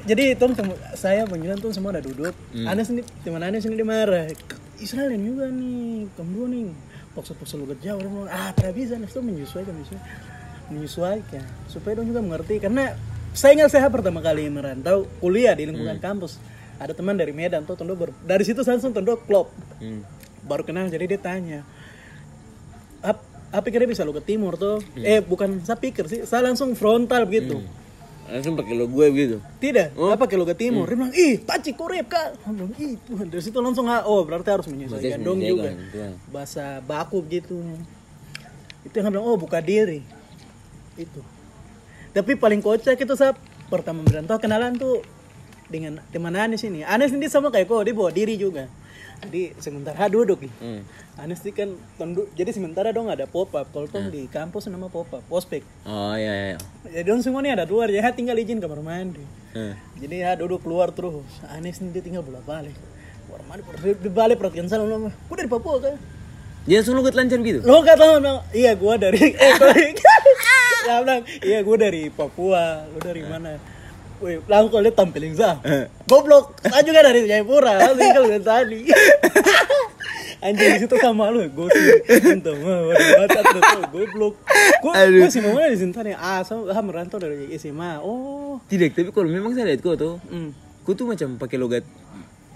jadi 0.07 0.39
Tom 0.39 0.55
saya 0.95 1.27
Bang 1.27 1.43
Julian 1.43 1.59
tuh 1.59 1.75
semua 1.75 1.91
ada 1.91 1.99
duduk. 1.99 2.31
Anes 2.63 2.87
nih, 2.95 3.03
teman 3.27 3.43
Anes 3.43 3.67
ini 3.67 3.75
dia 3.75 3.83
marah. 3.83 4.31
Israel 4.79 5.11
juga 5.15 5.45
nih, 5.51 6.07
kamu 6.15 6.43
nih. 6.51 6.67
Paksa-paksa 7.15 7.57
lu 7.59 7.67
dia 7.79 7.97
bilang, 7.97 8.29
ah 8.29 8.53
tidak 8.53 8.73
bisa, 8.77 8.95
tuh 9.09 9.23
menyesuaikan, 9.25 9.73
menyesuaikan, 9.75 10.07
menyesuaikan. 10.71 11.43
Supaya 11.67 11.99
dong 11.99 12.07
juga 12.07 12.21
mengerti, 12.21 12.61
karena 12.61 12.95
saya 13.33 13.59
ingat 13.59 13.69
saya 13.73 13.89
pertama 13.91 14.21
kali 14.23 14.47
merantau 14.47 15.09
kuliah 15.19 15.53
di 15.57 15.67
lingkungan 15.67 15.97
kampus. 15.99 16.39
Ada 16.79 16.95
teman 16.95 17.19
dari 17.19 17.35
Medan 17.35 17.67
tuh, 17.67 17.75
Tondo 17.75 17.97
ber- 17.97 18.15
dari 18.23 18.47
situ 18.47 18.63
saya 18.63 18.79
langsung 18.79 18.95
Tondo 18.95 19.19
klop. 19.19 19.51
hmm. 19.81 20.01
Baru 20.47 20.63
kenal, 20.63 20.87
jadi 20.87 21.03
dia 21.03 21.19
tanya, 21.19 21.67
Ap, 23.03 23.19
apa 23.51 23.67
kira 23.67 23.83
bisa 23.83 24.07
lu 24.07 24.15
ke 24.15 24.23
timur 24.23 24.55
tuh? 24.55 24.79
Eh 25.03 25.19
bukan 25.19 25.59
saya 25.65 25.75
pikir 25.75 26.07
sih, 26.07 26.23
saya 26.23 26.45
langsung 26.47 26.77
frontal 26.77 27.27
begitu. 27.27 27.59
Langsung 28.29 28.53
pakai 28.53 28.73
lo 28.77 28.85
gue 28.85 29.07
gitu 29.17 29.37
Tidak, 29.57 29.97
apa 29.97 30.23
kalau 30.29 30.45
ke 30.45 30.55
timur? 30.55 30.85
Dia 30.85 30.95
bilang, 30.95 31.13
ih, 31.17 31.41
taci 31.41 31.73
korep 31.73 32.05
kak. 32.07 32.37
Bilang, 32.45 32.73
ih, 32.77 32.95
Tuhan. 33.09 33.25
Dari 33.27 33.43
situ 33.43 33.57
langsung, 33.59 33.89
ah, 33.89 34.05
oh 34.05 34.21
berarti 34.23 34.49
harus 34.53 34.67
menyesuaikan 34.69 35.19
Berarti 35.19 35.27
dong 35.27 35.39
juga. 35.41 35.69
betul. 35.73 36.11
Bahasa 36.31 36.63
baku 36.85 37.19
gitu. 37.27 37.57
Itu 38.87 38.95
yang 39.01 39.11
bilang, 39.11 39.25
oh 39.27 39.35
buka 39.35 39.59
diri. 39.59 40.05
Itu. 40.95 41.19
Tapi 42.15 42.37
paling 42.37 42.61
kocak 42.63 42.97
itu 42.97 43.13
saya 43.17 43.35
pertama 43.69 44.01
merantau 44.01 44.39
kenalan 44.41 44.73
tuh 44.77 45.03
dengan 45.69 46.01
teman 46.09 46.33
Anes 46.33 46.65
ini. 46.65 46.81
Anes 46.81 47.13
ini 47.13 47.29
sama 47.29 47.53
kayak 47.53 47.69
kok, 47.69 47.85
dia 47.85 47.93
bawa 47.93 48.09
diri 48.09 48.33
juga. 48.39 48.65
Jadi 49.19 49.51
sementara 49.59 50.07
duduk 50.07 50.39
nih. 50.39 50.53
hmm. 50.63 50.81
Anes 51.19 51.43
ini 51.43 51.51
kan 51.51 51.69
tunduk. 51.99 52.31
Jadi 52.39 52.55
sementara 52.55 52.95
dong 52.95 53.11
ada 53.11 53.27
pop 53.27 53.51
up. 53.51 53.67
Kalau 53.75 53.87
tuh 53.91 54.07
di 54.07 54.31
kampus 54.31 54.71
nama 54.71 54.87
pop 54.87 55.11
up, 55.11 55.23
ospek. 55.27 55.63
oh 55.83 56.15
iya 56.15 56.31
iya 56.31 56.45
iya. 56.55 56.57
Jadi 56.87 57.05
dong 57.11 57.19
semua 57.19 57.43
nih 57.43 57.59
ada 57.59 57.67
luar, 57.67 57.91
ya 57.91 58.07
tinggal 58.15 58.39
izin 58.39 58.63
kamar 58.63 58.79
mandi. 58.79 59.19
Hmm. 59.51 59.75
Jadi 59.99 60.15
ya 60.23 60.39
duduk 60.39 60.63
keluar 60.63 60.95
terus. 60.95 61.27
Anis 61.51 61.83
nih 61.83 61.99
dia 61.99 62.03
tinggal 62.03 62.23
bolak 62.23 62.47
balik. 62.47 62.75
Kamar 63.27 63.41
mandi 63.43 63.61
di, 63.99 64.09
balik 64.09 64.39
perhatian 64.39 64.71
saya 64.71 64.87
lama. 64.87 65.11
Gue 65.11 65.35
dari 65.35 65.51
Papua 65.51 65.75
kan. 65.83 65.97
dia 66.67 66.83
langsung 66.83 66.99
lo 66.99 67.07
lancar 67.07 67.39
gitu 67.39 67.65
Lo 67.65 67.81
kata 67.81 68.03
lo 68.03 68.19
bilang, 68.19 68.39
iya 68.53 68.75
gue 68.77 68.93
dari 68.99 69.31
eh 69.41 69.51
gua 69.57 69.73
dari 69.73 69.89
ya 70.87 70.95
bilang, 71.01 71.23
iya 71.41 71.59
gue 71.65 71.77
dari 71.79 72.01
Papua. 72.13 72.85
Lo 72.87 72.99
dari 73.01 73.23
mana? 73.25 73.57
Wih, 74.19 74.43
langsung 74.51 74.69
kalau 74.75 74.83
lihat 74.83 74.95
tampilin 74.99 75.33
sah. 75.35 75.55
Goblok. 76.07 76.59
Saya 76.63 76.83
juga 76.83 76.99
dari 77.07 77.23
Jayapura. 77.23 77.79
Lalu 77.79 77.95
tinggal 78.03 78.23
dengan 78.27 78.43
tadi. 78.43 78.79
Anjing 80.39 80.71
di 80.71 80.79
situ 80.87 80.95
sama 81.03 81.27
lu, 81.35 81.51
gue 81.51 81.67
sih 81.67 81.83
minta 82.23 82.55
mah, 82.55 82.95
baca 82.95 83.39
tuh, 83.43 83.59
goblok. 83.91 84.39
Gue 84.79 84.91
gue 85.19 85.27
sih 85.27 85.43
mau 85.43 85.59
di 85.59 85.75
sini 85.75 85.91
tadi, 85.91 86.15
ah, 86.15 86.39
saya 86.47 86.63
ah, 86.71 86.79
merantau 86.79 87.19
dari 87.19 87.51
SMA. 87.59 87.99
Oh, 87.99 88.39
tidak 88.69 88.93
tapi 88.93 89.09
kalau 89.15 89.29
memang 89.31 89.51
saya 89.55 89.71
lihat 89.71 89.81
kau 89.81 89.97
tuh 89.97 90.21
hmm. 90.29 90.83
kau 90.85 90.93
tuh 90.93 91.07
macam 91.09 91.39
pakai 91.39 91.57
logat 91.57 91.83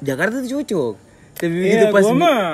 Jakarta 0.04 0.44
tuh 0.44 0.62
cocok 0.62 0.94
tapi 1.34 1.54
Iya, 1.66 1.66
begitu 1.66 1.86
pas 1.90 2.06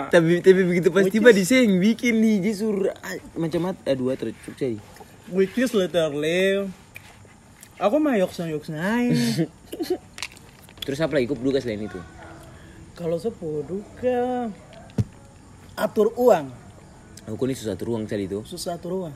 tapi 0.08 0.32
tapi 0.40 0.62
begitu 0.64 0.88
pas 0.96 1.04
tiba 1.12 1.30
di 1.36 1.44
seng 1.44 1.84
bikin 1.84 2.24
nih 2.24 2.36
jisur 2.40 2.88
ah, 2.96 3.16
macam 3.36 3.70
mat 3.70 3.78
aduh 3.84 4.16
terus 4.16 4.38
saya 4.56 4.80
which 5.34 5.52
is 5.60 5.76
literally 5.76 6.72
aku 7.80 7.96
mah 7.98 8.20
yoks 8.20 8.44
yoks 8.44 8.70
naik 8.70 9.16
terus 10.90 11.06
apa 11.06 11.22
lagi? 11.22 11.30
Kau 11.30 11.38
duga 11.38 11.62
selain 11.62 11.86
itu. 11.86 12.02
Kalau 12.98 13.22
sepuh 13.22 13.62
duka 13.62 14.50
atur 15.78 16.10
uang. 16.18 16.50
Aku 17.30 17.46
ini 17.46 17.54
susah 17.54 17.78
ruang 17.78 18.10
tadi 18.10 18.26
itu. 18.26 18.42
Susah 18.42 18.82
atur 18.82 19.06
uang. 19.06 19.14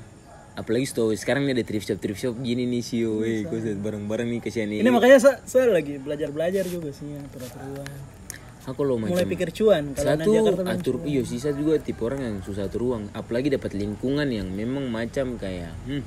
Apalagi 0.54 0.86
story 0.86 1.18
sekarang 1.18 1.50
nih 1.50 1.58
ada 1.58 1.66
thrift 1.66 1.90
shop 1.90 1.98
thrift 1.98 2.22
shop 2.22 2.38
gini 2.46 2.70
nih 2.70 2.86
sih 2.86 3.10
weh 3.10 3.42
kau 3.50 3.58
barang-barang 3.58 4.30
nih 4.38 4.40
kasihan 4.46 4.70
nih 4.70 4.86
ini 4.86 4.94
makanya 4.94 5.18
saya, 5.18 5.42
saya 5.50 5.74
lagi 5.74 5.98
belajar 5.98 6.30
belajar 6.30 6.62
juga 6.70 6.94
sih 6.94 7.10
atur 7.18 7.42
atur 7.42 7.62
uang. 7.74 7.90
Aku 8.64 8.82
lo 8.86 8.96
macam 9.02 9.18
mulai 9.18 9.26
pikir 9.26 9.50
cuan 9.50 9.98
kalau 9.98 10.14
satu 10.14 10.32
atur 10.70 10.96
iyo 11.10 11.26
sisa 11.26 11.58
juga 11.58 11.82
tipe 11.82 12.06
orang 12.06 12.22
yang 12.22 12.36
susah 12.46 12.70
atur 12.70 12.86
uang. 12.86 13.10
Apalagi 13.18 13.50
dapat 13.50 13.74
lingkungan 13.74 14.30
yang 14.30 14.46
memang 14.54 14.94
macam 14.94 15.42
kayak 15.42 15.74
hmm, 15.90 16.06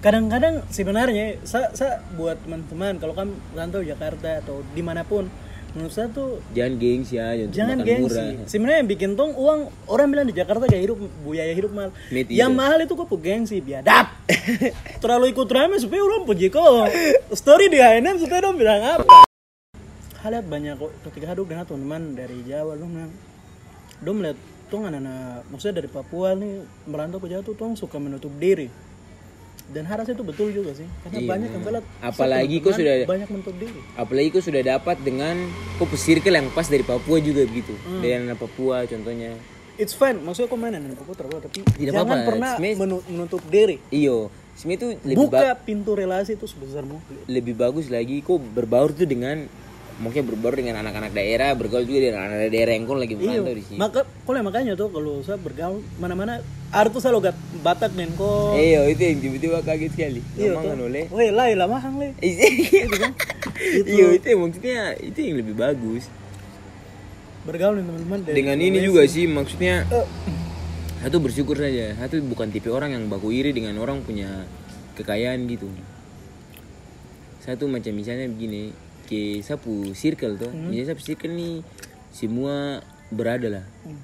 kadang-kadang 0.00 0.64
sebenarnya 0.72 1.36
saya, 1.44 1.68
saya 1.76 2.00
buat 2.16 2.40
teman-teman 2.40 2.96
kalau 2.96 3.12
kamu 3.12 3.32
rantau 3.52 3.84
Jakarta 3.84 4.40
atau 4.40 4.64
di 4.72 4.80
mana 4.80 5.04
pun 5.04 5.28
menurut 5.70 5.92
saya 5.94 6.10
tuh 6.10 6.42
jangan 6.50 6.74
gengsi 6.82 7.14
untuk 7.20 7.54
jangan 7.54 7.78
makan 7.78 7.86
gengsi. 7.86 8.26
sebenarnya 8.50 8.78
yang 8.82 8.90
bikin 8.90 9.10
tong 9.14 9.32
uang 9.38 9.70
orang 9.86 10.08
bilang 10.10 10.26
di 10.26 10.34
Jakarta 10.34 10.66
kayak 10.66 10.82
hidup 10.82 10.98
biaya 11.22 11.52
hidup 11.54 11.70
mahal. 11.70 11.94
Mit 12.10 12.26
yang 12.26 12.50
mahal 12.56 12.82
itu 12.82 12.96
kok 12.98 13.06
gengsi 13.22 13.62
biadab. 13.62 14.10
Terlalu 15.04 15.30
ikut 15.30 15.46
rame 15.46 15.78
supaya 15.78 16.02
orang 16.02 16.26
puji 16.26 16.50
kok 16.50 16.90
story 17.36 17.70
di 17.70 17.78
H&M 17.78 18.16
supaya 18.18 18.50
dong 18.50 18.58
bilang 18.58 18.82
apa. 18.82 19.28
Hal 20.26 20.42
banyak 20.42 20.74
kok 20.80 20.90
ketika 21.06 21.36
haduk 21.36 21.46
dengan 21.46 21.68
teman-teman 21.68 22.02
dari 22.18 22.42
Jawa 22.42 22.74
dong 22.74 22.90
bilang 22.90 23.12
dong 24.02 24.16
melihat 24.18 24.38
tong 24.72 24.90
anak-anak 24.90 25.46
maksudnya 25.54 25.84
dari 25.84 25.88
Papua 25.92 26.34
nih 26.34 26.66
merantau 26.90 27.22
ke 27.22 27.30
Jawa 27.30 27.46
tuh 27.46 27.54
tong 27.54 27.78
suka 27.78 28.02
menutup 28.02 28.34
diri 28.42 28.89
dan 29.70 29.84
harusnya 29.84 30.12
itu 30.12 30.22
betul 30.22 30.48
juga 30.50 30.70
sih. 30.72 30.86
Karena 31.00 31.16
Iya, 31.16 31.28
banyak 31.28 31.48
yang 31.48 31.62
telat 31.62 31.84
Apalagi 32.00 32.56
teman 32.58 32.74
sudah- 32.74 33.06
banyak 33.06 33.28
menutup 33.28 33.54
diri. 33.56 33.80
Apalagi 33.94 34.28
kau 34.28 34.42
sudah 34.42 34.62
dapat 34.68 34.96
dengan 35.00 35.36
kau 35.76 35.86
circle 35.88 36.34
yang 36.34 36.48
pas 36.50 36.66
dari 36.66 36.82
Papua 36.82 37.16
juga 37.18 37.42
begitu. 37.42 37.74
Hmm. 37.80 38.00
dari 38.00 38.12
anak 38.16 38.36
Papua 38.36 38.82
contohnya. 38.84 39.32
It's 39.76 39.94
fine. 39.94 40.20
Maksudnya 40.20 40.48
kok 40.48 40.58
main 40.58 40.74
anak 40.74 40.92
Papua 40.94 41.14
terbawa 41.14 41.40
tapi 41.40 41.64
Tidak 41.64 41.88
jangan 41.88 42.04
apa-apa, 42.04 42.28
pernah 42.28 42.52
menu- 42.58 43.06
menutup 43.06 43.40
diri. 43.46 43.80
Iyo. 43.88 44.28
Sebenarnya 44.52 44.76
itu 44.76 44.88
lebih 45.08 45.16
buka 45.24 45.50
pintu 45.56 45.90
relasi 45.94 46.36
itu 46.36 46.44
sebesar 46.44 46.84
mungkin. 46.84 47.16
lebih 47.24 47.56
bagus 47.56 47.88
lagi 47.88 48.20
kok 48.20 48.36
berbaur 48.36 48.92
tuh 48.92 49.08
dengan 49.08 49.48
mungkin 50.00 50.24
berbaur 50.24 50.56
dengan 50.56 50.80
anak-anak 50.80 51.12
daerah 51.12 51.52
bergaul 51.52 51.84
juga 51.84 52.08
dengan 52.08 52.24
anak-anak 52.24 52.50
daerah 52.50 52.72
yang 52.72 52.84
kau 52.88 52.96
lagi 52.96 53.14
merantau 53.20 53.52
di 53.52 53.64
sini. 53.68 53.76
Maka 53.76 54.00
kalau 54.24 54.40
makanya 54.40 54.72
tuh 54.72 54.88
kalau 54.88 55.20
saya 55.20 55.36
bergaul 55.36 55.84
mana-mana 56.00 56.40
ada 56.72 56.88
tuh 56.88 57.04
saya 57.04 57.12
logat 57.12 57.36
Batak 57.60 57.92
dan 57.92 58.08
kok. 58.16 58.56
Iyo 58.56 58.88
itu 58.88 59.02
yang 59.04 59.20
tiba-tiba 59.20 59.60
kaget 59.60 59.90
sekali. 59.92 60.20
Iya 60.40 60.56
kan 60.56 60.80
tuh. 60.80 60.88
oleh 60.88 61.04
weh 61.12 61.28
lah 61.28 61.52
lah 61.52 61.68
mahang 61.68 62.00
le. 62.00 62.16
Iya. 62.24 62.48
Iyo 63.84 64.06
itu 64.16 64.26
yang 64.32 64.40
maksudnya 64.40 64.80
itu 65.04 65.18
yang 65.20 65.36
lebih 65.44 65.54
bagus. 65.60 66.08
Bergaul 67.44 67.84
dengan 67.84 68.00
teman-teman 68.00 68.18
dengan 68.24 68.56
ini 68.56 68.80
juga 68.80 69.04
sih 69.04 69.28
maksudnya 69.28 69.84
Eh, 69.92 70.06
satu 71.04 71.20
bersyukur 71.20 71.60
saja. 71.60 71.92
Satu 72.00 72.24
bukan 72.24 72.48
tipe 72.48 72.72
orang 72.72 72.96
yang 72.96 73.04
baku 73.12 73.36
iri 73.36 73.52
dengan 73.52 73.76
orang 73.76 74.00
punya 74.00 74.48
kekayaan 74.96 75.44
gitu. 75.44 75.68
Satu 77.44 77.68
macam 77.68 77.92
misalnya 77.92 78.28
begini 78.28 78.72
ke 79.10 79.42
sapu 79.42 79.90
circle 79.90 80.38
tuh 80.38 80.54
misalnya 80.54 80.94
sapu 80.94 81.02
circle 81.02 81.34
nih 81.34 81.66
semua 82.14 82.78
berada 83.10 83.48
lah. 83.50 83.64
Hmm. 83.82 83.98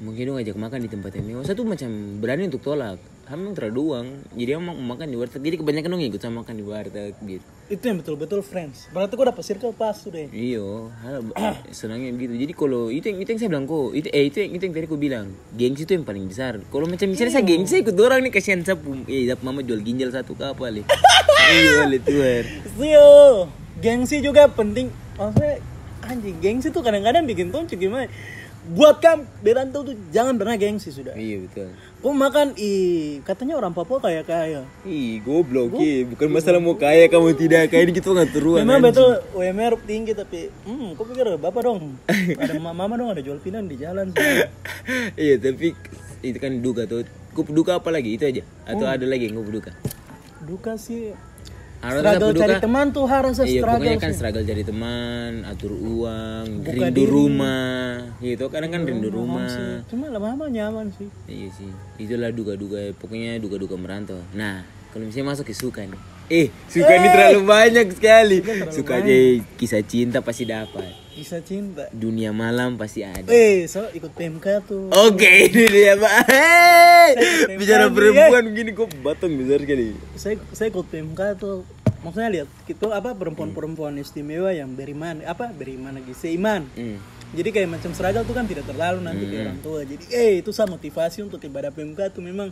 mungkin 0.00 0.32
dong 0.32 0.40
ajak 0.40 0.56
makan 0.56 0.80
di 0.80 0.88
tempat 0.88 1.12
yang 1.12 1.28
mewah. 1.28 1.44
Satu 1.44 1.60
macam 1.60 1.92
berani 2.24 2.48
untuk 2.48 2.64
tolak. 2.64 2.96
Memang 3.30 3.54
terlalu 3.54 3.94
uang 3.94 4.06
jadi 4.34 4.58
emang 4.58 4.74
makan 4.80 5.12
di 5.12 5.16
warteg. 5.20 5.44
Jadi 5.44 5.60
kebanyakan 5.60 5.92
dong 5.92 6.02
ikut 6.02 6.18
sama 6.18 6.40
makan 6.40 6.56
di 6.56 6.64
warteg 6.64 7.14
gitu. 7.20 7.44
Itu 7.68 7.84
yang 7.84 8.00
betul-betul 8.00 8.40
friends. 8.40 8.88
Berarti 8.90 9.12
kok 9.14 9.28
dapat 9.28 9.44
circle 9.44 9.76
pas 9.76 9.94
tuh 9.94 10.10
deh 10.10 10.26
Iyo, 10.32 10.88
hal 11.04 11.20
senangnya 11.76 12.16
begitu. 12.16 12.32
Jadi 12.32 12.52
kalau 12.56 12.88
itu 12.88 13.12
yang 13.12 13.18
itu 13.20 13.28
yang 13.28 13.40
saya 13.44 13.50
bilang 13.52 13.66
kok, 13.68 13.92
itu 13.92 14.08
eh 14.08 14.24
itu 14.24 14.36
yang 14.40 14.50
itu 14.56 14.62
yang 14.66 14.74
tadi 14.74 14.86
aku 14.88 14.98
bilang, 14.98 15.26
gengsi 15.52 15.84
itu 15.84 15.92
yang 15.94 16.06
paling 16.08 16.24
besar. 16.26 16.58
Kalau 16.64 16.86
macam 16.88 17.06
misalnya 17.06 17.32
saya 17.36 17.44
gengsi 17.44 17.70
saya 17.76 17.80
ikut 17.84 17.96
orang 18.00 18.18
nih 18.24 18.32
kasihan 18.32 18.60
sapu, 18.64 19.04
eh 19.04 19.28
dapat 19.28 19.44
mama 19.44 19.60
jual 19.60 19.78
ginjal 19.84 20.10
satu 20.10 20.32
ke 20.32 20.44
apa 20.48 20.64
le. 20.72 20.82
Iya 21.50 21.86
le 21.92 21.98
tuan. 22.00 22.44
Gengsi 23.80 24.20
juga 24.20 24.46
penting. 24.52 24.92
Maksudnya 25.16 25.60
anjing 26.04 26.36
gengsi 26.40 26.68
tuh 26.72 26.80
kadang-kadang 26.84 27.24
bikin 27.24 27.52
toncu 27.52 27.76
gimana? 27.76 28.08
Buat 28.60 29.00
kam 29.00 29.24
berantau 29.40 29.80
tuh 29.80 29.96
jangan 30.12 30.36
pernah 30.36 30.52
gengsi 30.60 30.92
sudah. 30.92 31.16
Iya 31.16 31.48
betul. 31.48 31.72
Kau 32.04 32.12
makan 32.12 32.52
ih 32.60 33.24
katanya 33.24 33.56
orang 33.56 33.72
Papua 33.72 34.04
kaya 34.04 34.20
kaya. 34.20 34.68
Ih 34.84 35.24
goblok 35.24 35.80
eh. 35.80 36.04
bukan 36.04 36.28
masalah 36.28 36.60
mau 36.60 36.76
kaya 36.76 37.08
kamu 37.08 37.40
tidak 37.40 37.72
kaya 37.72 37.88
ini 37.88 37.96
kita 37.96 38.12
nggak 38.12 38.36
teruan. 38.36 38.68
Memang 38.68 38.84
betul 38.84 39.16
UMR 39.32 39.80
tinggi 39.88 40.12
tapi 40.12 40.52
hmm 40.68 40.92
kau 40.92 41.08
pikir 41.08 41.40
bapak 41.40 41.62
dong 41.64 41.96
ada 42.40 42.52
ma- 42.60 42.76
mama 42.76 43.00
dong 43.00 43.08
ada 43.08 43.24
jual 43.24 43.40
pinang 43.40 43.64
di 43.64 43.80
jalan 43.80 44.12
iya 45.16 45.40
tapi 45.40 45.72
itu 46.20 46.36
kan 46.36 46.52
duka 46.60 46.84
tuh. 46.84 47.08
Kau 47.32 47.48
duka 47.48 47.80
apa 47.80 47.88
lagi 47.88 48.12
itu 48.12 48.28
aja? 48.28 48.44
Atau 48.68 48.84
ada 48.84 49.08
lagi 49.08 49.32
yang 49.32 49.40
kau 49.40 49.48
duka? 49.48 49.72
Duka 50.44 50.76
sih 50.76 51.16
Harus 51.80 52.04
struggle 52.04 52.32
cari 52.36 52.56
teman 52.60 52.86
tuh 52.92 53.06
harusnya 53.08 53.46
Iya 53.48 53.60
struggle 53.64 53.80
pokoknya 53.80 53.96
kan 54.04 54.12
struggle 54.12 54.44
cari 54.44 54.62
teman, 54.68 55.32
atur 55.48 55.72
uang, 55.72 56.46
Buka 56.60 56.72
rindu 56.76 56.92
diri. 56.92 57.08
rumah, 57.08 57.80
gitu 58.20 58.44
kadang 58.52 58.70
kan 58.76 58.82
rindu 58.84 59.08
rumah. 59.08 59.48
Sih. 59.48 59.88
Cuma 59.88 60.12
lama-lama 60.12 60.52
nyaman 60.52 60.92
sih. 60.92 61.08
Iya 61.24 61.48
sih, 61.56 61.72
itulah 61.96 62.28
duga-duga, 62.36 62.92
pokoknya 63.00 63.40
duga-duga 63.40 63.80
merantau. 63.80 64.20
Nah, 64.36 64.60
kalau 64.92 65.08
misalnya 65.08 65.32
masuk 65.32 65.48
ke 65.48 65.56
suka 65.56 65.88
nih, 65.88 65.96
eh 66.30 66.46
suka 66.64 66.92
ini 66.92 67.08
terlalu 67.08 67.40
banyak 67.44 67.86
sekali. 67.90 68.38
Suka 68.70 68.92
aja 68.96 69.14
kisah 69.56 69.82
cinta 69.82 70.18
pasti 70.20 70.46
dapat, 70.46 70.86
Bisa 71.10 71.42
cinta. 71.42 71.90
dunia 71.90 72.30
malam 72.30 72.74
pasti 72.74 73.02
ada. 73.02 73.26
Eh, 73.26 73.66
so 73.66 73.82
ikut 73.90 74.10
PMK 74.10 74.46
tuh. 74.64 74.88
Oke, 74.90 75.26
ini 75.44 75.64
dia 75.66 75.94
pak. 75.94 76.14
Saya 77.10 77.58
bicara 77.58 77.84
perempuan 77.88 78.46
begini 78.46 78.70
kok 78.70 78.94
batang 79.00 79.34
besar 79.34 79.58
sekali. 79.58 79.90
saya 80.14 80.34
saya 80.50 80.70
ikut 80.70 80.86
PMK 80.86 81.20
tuh 81.36 81.66
maksudnya 82.00 82.30
lihat 82.30 82.48
itu 82.64 82.86
apa 82.88 83.12
perempuan-perempuan 83.12 83.98
istimewa 83.98 84.48
yang 84.50 84.70
beriman 84.70 85.20
apa 85.22 85.50
beriman 85.50 85.92
lagi 85.92 86.14
seiman 86.14 86.64
Hmm. 86.72 86.96
jadi 87.30 87.52
kayak 87.52 87.68
macam 87.70 87.90
seragam 87.90 88.24
tuh 88.24 88.32
kan 88.32 88.48
tidak 88.48 88.64
terlalu 88.64 89.02
nanti 89.02 89.26
ke 89.26 89.36
orang 89.36 89.60
tua 89.60 89.82
jadi 89.82 90.00
eh 90.08 90.32
itu 90.40 90.48
saya 90.48 90.64
motivasi 90.66 91.20
untuk 91.20 91.36
ibadah 91.38 91.68
PMK 91.68 92.00
tuh 92.10 92.22
memang 92.22 92.48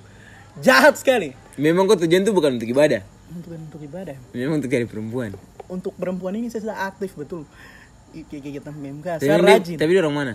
jahat 0.58 0.94
sekali 0.94 1.32
Memang 1.56 1.86
kok 1.86 1.98
tujuan 1.98 2.22
tuh 2.22 2.30
bukan 2.30 2.54
untuk 2.54 2.68
ibadah, 2.68 3.00
untuk 3.30 3.50
untuk 3.52 3.80
ibadah. 3.80 4.16
Memang 4.32 4.58
untuk 4.58 4.68
cari 4.68 4.84
perempuan. 4.84 5.30
untuk 5.68 5.92
perempuan 5.94 6.32
ini 6.32 6.48
saya 6.48 6.64
sudah 6.64 6.78
aktif 6.86 7.12
betul. 7.12 7.44
Kegiatan 8.08 8.72
PMK 8.72 9.06
Tapi, 9.16 9.20
saya 9.20 9.36
dia- 9.36 9.48
rajin. 9.52 9.76
tapi 9.76 9.90
dia 9.92 10.00
orang 10.00 10.16
mana? 10.16 10.34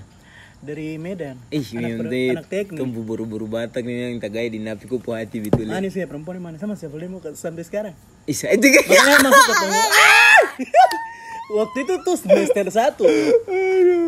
dari 0.63 0.95
Medan. 0.95 1.35
Ih, 1.51 1.59
anak, 1.75 1.91
per- 1.99 2.07
anak 2.07 2.47
teknik. 2.47 2.79
kamu 2.79 3.03
buru-buru 3.03 3.51
batak 3.51 3.83
nih 3.83 3.95
yang 4.07 4.23
tagay 4.23 4.47
di 4.47 4.63
napi 4.63 4.87
ku 4.87 4.95
hati 5.11 5.43
betul. 5.43 5.67
ya. 5.67 5.75
manis 5.75 5.91
ya 5.91 6.07
perempuan 6.07 6.39
mana? 6.39 6.55
Sama 6.55 6.79
siapa 6.79 6.95
mau 7.03 7.19
ke- 7.19 7.35
sampai 7.35 7.67
sekarang? 7.67 7.91
Isa 8.23 8.47
itu 8.47 8.63
kan. 8.63 8.83
Makanya 8.87 9.19
masuk 9.27 9.43
ke 9.43 9.53
PMK 9.59 9.97
Waktu 11.59 11.77
itu 11.83 11.93
tuh 11.99 12.15
semester 12.15 12.65
satu. 12.71 13.03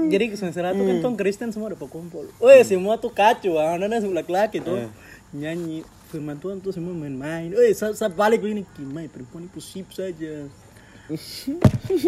Jadi 0.07 0.25
semester 0.33 0.63
satu 0.63 0.79
kan 0.79 0.95
tuh 1.03 1.11
Kristen 1.15 1.51
semua 1.51 1.67
udah 1.67 1.79
kumpul 1.81 2.25
Weh 2.39 2.63
semua 2.63 2.95
tuh 2.95 3.11
kacau 3.11 3.59
Anak-anak 3.59 3.99
semua 3.99 4.23
laki-laki 4.23 4.63
tuh. 4.63 4.87
Nyanyi 5.35 5.83
firman 6.07 6.35
Tuhan 6.35 6.57
tuh 6.57 6.69
semua 6.69 6.91
main-main. 6.91 7.50
Weh 7.50 7.71
saya, 7.71 7.91
saya 7.91 8.07
balik 8.07 8.39
begini 8.39 8.63
Gimana 8.71 9.07
perempuan 9.07 9.45
itu 9.45 9.59
sip 9.59 9.89
saja. 9.89 10.45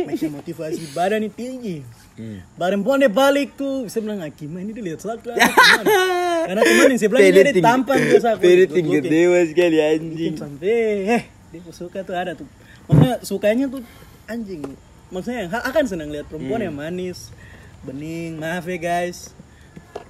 Macam 0.03 0.29
motivasi 0.33 0.89
badan 0.91 1.21
ini 1.21 1.29
tinggi. 1.29 1.77
Hmm. 2.17 2.41
Perempuan 2.53 2.97
dia 2.97 3.13
balik 3.13 3.53
tuh 3.53 3.85
Saya 3.85 4.01
bilang 4.01 4.17
ah, 4.19 4.31
gimana 4.31 4.65
ini 4.65 4.73
dia 4.73 4.83
lihat 4.83 4.99
saya 4.99 5.21
Karena 5.21 6.61
teman 6.61 6.89
yang 6.89 6.97
sebelah 6.97 7.21
ini 7.21 7.41
dia 7.45 7.61
tampan 7.61 7.97
biasa 8.01 8.27
aku 8.33 8.41
Pede 8.41 8.65
good 8.65 8.73
tingkat 8.73 9.03
looking. 9.05 9.13
dewa 9.13 9.39
sekali 9.45 9.77
anjing. 9.77 10.33
sampai 10.33 10.73
eh 11.13 11.23
dia 11.47 11.61
suka 11.69 12.01
tuh 12.01 12.15
ada 12.17 12.33
tuh. 12.33 12.49
Maksudnya 12.89 13.15
sukanya 13.21 13.65
tuh 13.69 13.81
anjing. 14.25 14.65
Maksudnya 15.07 15.45
akan 15.47 15.83
senang 15.85 16.09
lihat 16.09 16.25
perempuan 16.25 16.59
Hmm. 16.59 16.67
yang 16.67 16.75
manis 16.75 17.29
bening 17.85 18.41
maaf 18.41 18.65
ya 18.65 18.75
guys 18.75 19.31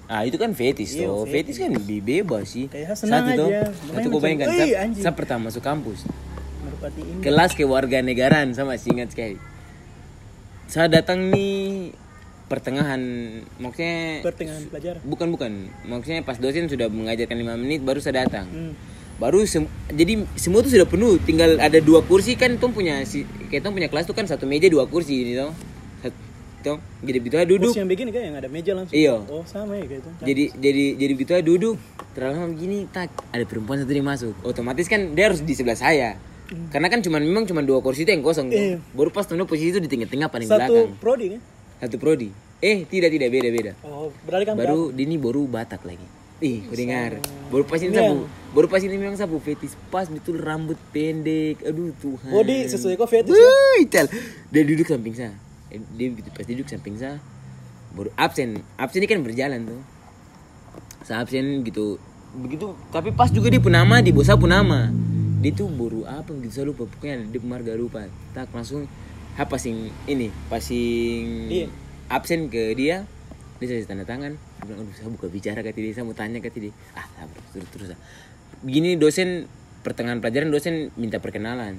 Ah 0.07 0.23
itu 0.23 0.39
kan 0.39 0.55
fetis 0.55 0.95
Iya, 0.95 1.11
tuh. 1.11 1.27
Fetis 1.27 1.59
kan 1.59 1.69
lebih 1.75 1.99
bebas 1.99 2.47
sih. 2.47 2.71
Kayak 2.71 2.95
senang 2.95 3.27
Satu 3.27 3.39
tuh. 3.43 3.49
aja. 3.51 3.61
Satu 3.75 4.07
gue 4.07 4.21
bayangkan. 4.23 4.47
"Wih, 4.47 4.57
Saya, 4.57 4.75
anjing." 4.87 5.03
saya 5.03 5.13
pertama 5.13 5.41
masuk 5.51 5.63
kampus. 5.63 5.99
merpati 6.63 6.99
ini 7.03 7.19
Kelas 7.23 7.51
kewarganegaraan 7.55 8.47
sama 8.55 8.75
masih 8.75 8.95
ingat 8.95 9.11
sekali. 9.11 9.35
Saya 10.67 10.87
datang 10.87 11.31
nih 11.31 11.91
pertengahan 12.47 13.01
maksudnya 13.59 14.23
pertengahan 14.23 14.63
pelajaran 14.71 14.99
bukan 15.03 15.27
bukan 15.35 15.51
maksudnya 15.83 16.23
pas 16.23 16.39
dosen 16.39 16.71
sudah 16.71 16.87
mengajarkan 16.87 17.35
lima 17.35 17.59
menit 17.59 17.83
baru 17.83 17.99
saya 17.99 18.23
datang 18.23 18.47
hmm. 18.47 18.71
baru 19.19 19.43
sem- 19.43 19.67
jadi 19.91 20.23
semua 20.39 20.63
tuh 20.63 20.71
sudah 20.71 20.87
penuh 20.87 21.19
tinggal 21.19 21.59
ada 21.59 21.83
dua 21.83 22.07
kursi 22.07 22.39
kan 22.39 22.55
tuh 22.55 22.71
punya 22.71 23.03
si 23.03 23.27
kayak 23.51 23.67
tuh 23.67 23.75
punya 23.75 23.91
kelas 23.91 24.07
tuh 24.07 24.15
kan 24.15 24.23
satu 24.23 24.47
meja 24.47 24.71
dua 24.71 24.87
kursi 24.87 25.27
ini 25.27 25.35
tuh 26.63 26.77
Satu- 26.77 27.05
jadi 27.05 27.17
begitu 27.21 27.35
aja 27.37 27.47
duduk. 27.47 27.71
Kursi 27.71 27.79
yang 27.79 27.89
begini 27.89 28.09
kan 28.09 28.21
yang 28.25 28.35
ada 28.35 28.49
meja 28.49 28.71
langsung. 28.73 28.95
Iya. 28.97 29.15
oh 29.23 29.43
sama 29.45 29.77
ya 29.77 29.85
kayak 29.85 30.01
itu. 30.01 30.09
Jadi 30.25 30.43
jadi 30.57 30.83
jadi 30.97 31.11
begitu 31.13 31.31
aja 31.33 31.45
duduk. 31.45 31.75
Terlalu 32.17 32.33
lama 32.33 32.47
begini 32.53 32.77
tak. 32.89 33.09
Ada 33.29 33.43
perempuan 33.45 33.77
satu 33.79 33.91
dia 33.93 34.05
masuk. 34.05 34.33
Otomatis 34.41 34.85
kan 34.89 35.13
dia 35.13 35.29
harus 35.29 35.41
di 35.45 35.53
sebelah 35.53 35.77
saya. 35.77 36.17
Karena 36.71 36.87
kan 36.87 37.03
cuma 37.03 37.19
memang 37.19 37.43
cuma 37.43 37.59
dua 37.59 37.83
kursi 37.83 38.07
itu 38.07 38.11
yang 38.15 38.23
kosong. 38.23 38.47
Iya. 38.49 38.79
baru 38.95 39.11
pas 39.11 39.27
tuh 39.27 39.35
posisi 39.43 39.75
itu 39.75 39.79
di 39.83 39.89
tengah-tengah 39.91 40.31
paling 40.31 40.47
satu 40.47 40.59
belakang. 40.59 40.99
prodi 40.99 41.25
kan? 41.35 41.41
Satu 41.83 41.95
prodi. 41.99 42.29
Eh 42.63 42.87
tidak 42.87 43.09
tidak. 43.13 43.27
Beda 43.29 43.49
beda 43.53 43.71
oh 43.85 44.09
berarti 44.25 44.43
kan 44.47 44.53
baru 44.57 44.89
Dini 44.89 45.15
baru 45.19 45.45
Batak 45.45 45.83
lagi. 45.85 46.07
Ih 46.37 46.69
kau 46.69 46.77
dengar. 46.77 47.17
baru 47.49 47.63
pas 47.65 47.81
ini 47.81 47.97
sabu 47.97 48.29
baru 48.53 48.67
pas 48.69 48.81
ini 48.85 48.93
memang 48.93 49.17
sabu 49.17 49.41
fetis 49.41 49.73
pas 49.89 50.05
betul 50.05 50.37
rambut 50.37 50.77
pendek. 50.93 51.61
Aduh 51.65 51.93
Tuhan. 51.97 52.31
Body 52.33 52.65
sesuai 52.69 52.93
kok 52.97 53.09
fetish 53.09 53.33
ya? 53.33 53.45
Wuih, 53.45 53.83
cal. 53.89 54.05
Dia 54.53 54.61
duduk 54.61 54.85
samping 54.85 55.17
saya. 55.17 55.33
Eh, 55.69 55.81
Dia 55.95 56.07
begitu 56.11 56.29
pas 56.31 56.45
duduk 56.45 56.67
samping 56.67 56.95
saya. 56.95 57.19
baru 57.87 58.11
absen. 58.19 58.61
Absen 58.77 58.99
ini 59.01 59.07
kan 59.09 59.23
berjalan 59.23 59.63
tuh. 59.63 59.81
Saya 61.01 61.23
absen 61.23 61.63
gitu. 61.63 61.97
Begitu 62.35 62.75
tapi 62.91 63.15
pas 63.15 63.31
juga 63.31 63.47
dia 63.47 63.63
pun 63.63 63.71
nama 63.71 64.03
di 64.03 64.11
bosa 64.11 64.35
pun 64.35 64.51
nama 64.51 64.91
dia 65.37 65.53
tuh 65.53 65.69
baru 65.69 66.03
apa 66.03 66.33
gitu 66.43 66.51
saya 66.51 66.65
lupa. 66.69 66.83
Pokoknya 66.85 67.25
dia 67.29 67.39
marga 67.41 67.73
lupa. 67.73 68.05
Tak 68.35 68.51
langsung 68.51 68.85
ha 69.37 69.43
passing 69.45 69.89
ini 70.05 70.33
passing 70.49 71.47
Iya. 71.47 71.67
absen 72.11 72.51
ke 72.51 72.75
dia. 72.75 73.07
Dia 73.57 73.65
kasih 73.65 73.87
tanda 73.89 74.03
tangan. 74.05 74.35
Dia 74.37 74.63
bilang 74.67 74.85
aduh 74.85 74.93
saya 74.93 75.09
buka 75.09 75.31
bicara 75.31 75.63
kata 75.63 75.77
dia 75.77 75.93
saya 75.95 76.05
mau 76.05 76.13
tanya 76.13 76.37
kata 76.43 76.57
dia. 76.59 76.73
Ah 76.93 77.05
sabar 77.15 77.41
terus 77.53 77.67
terus 77.71 77.89
ah." 77.95 77.99
begini 78.57 78.97
dosen 78.97 79.45
pertengahan 79.85 80.17
pelajaran 80.17 80.49
dosen 80.49 80.89
minta 80.97 81.21
perkenalan 81.21 81.77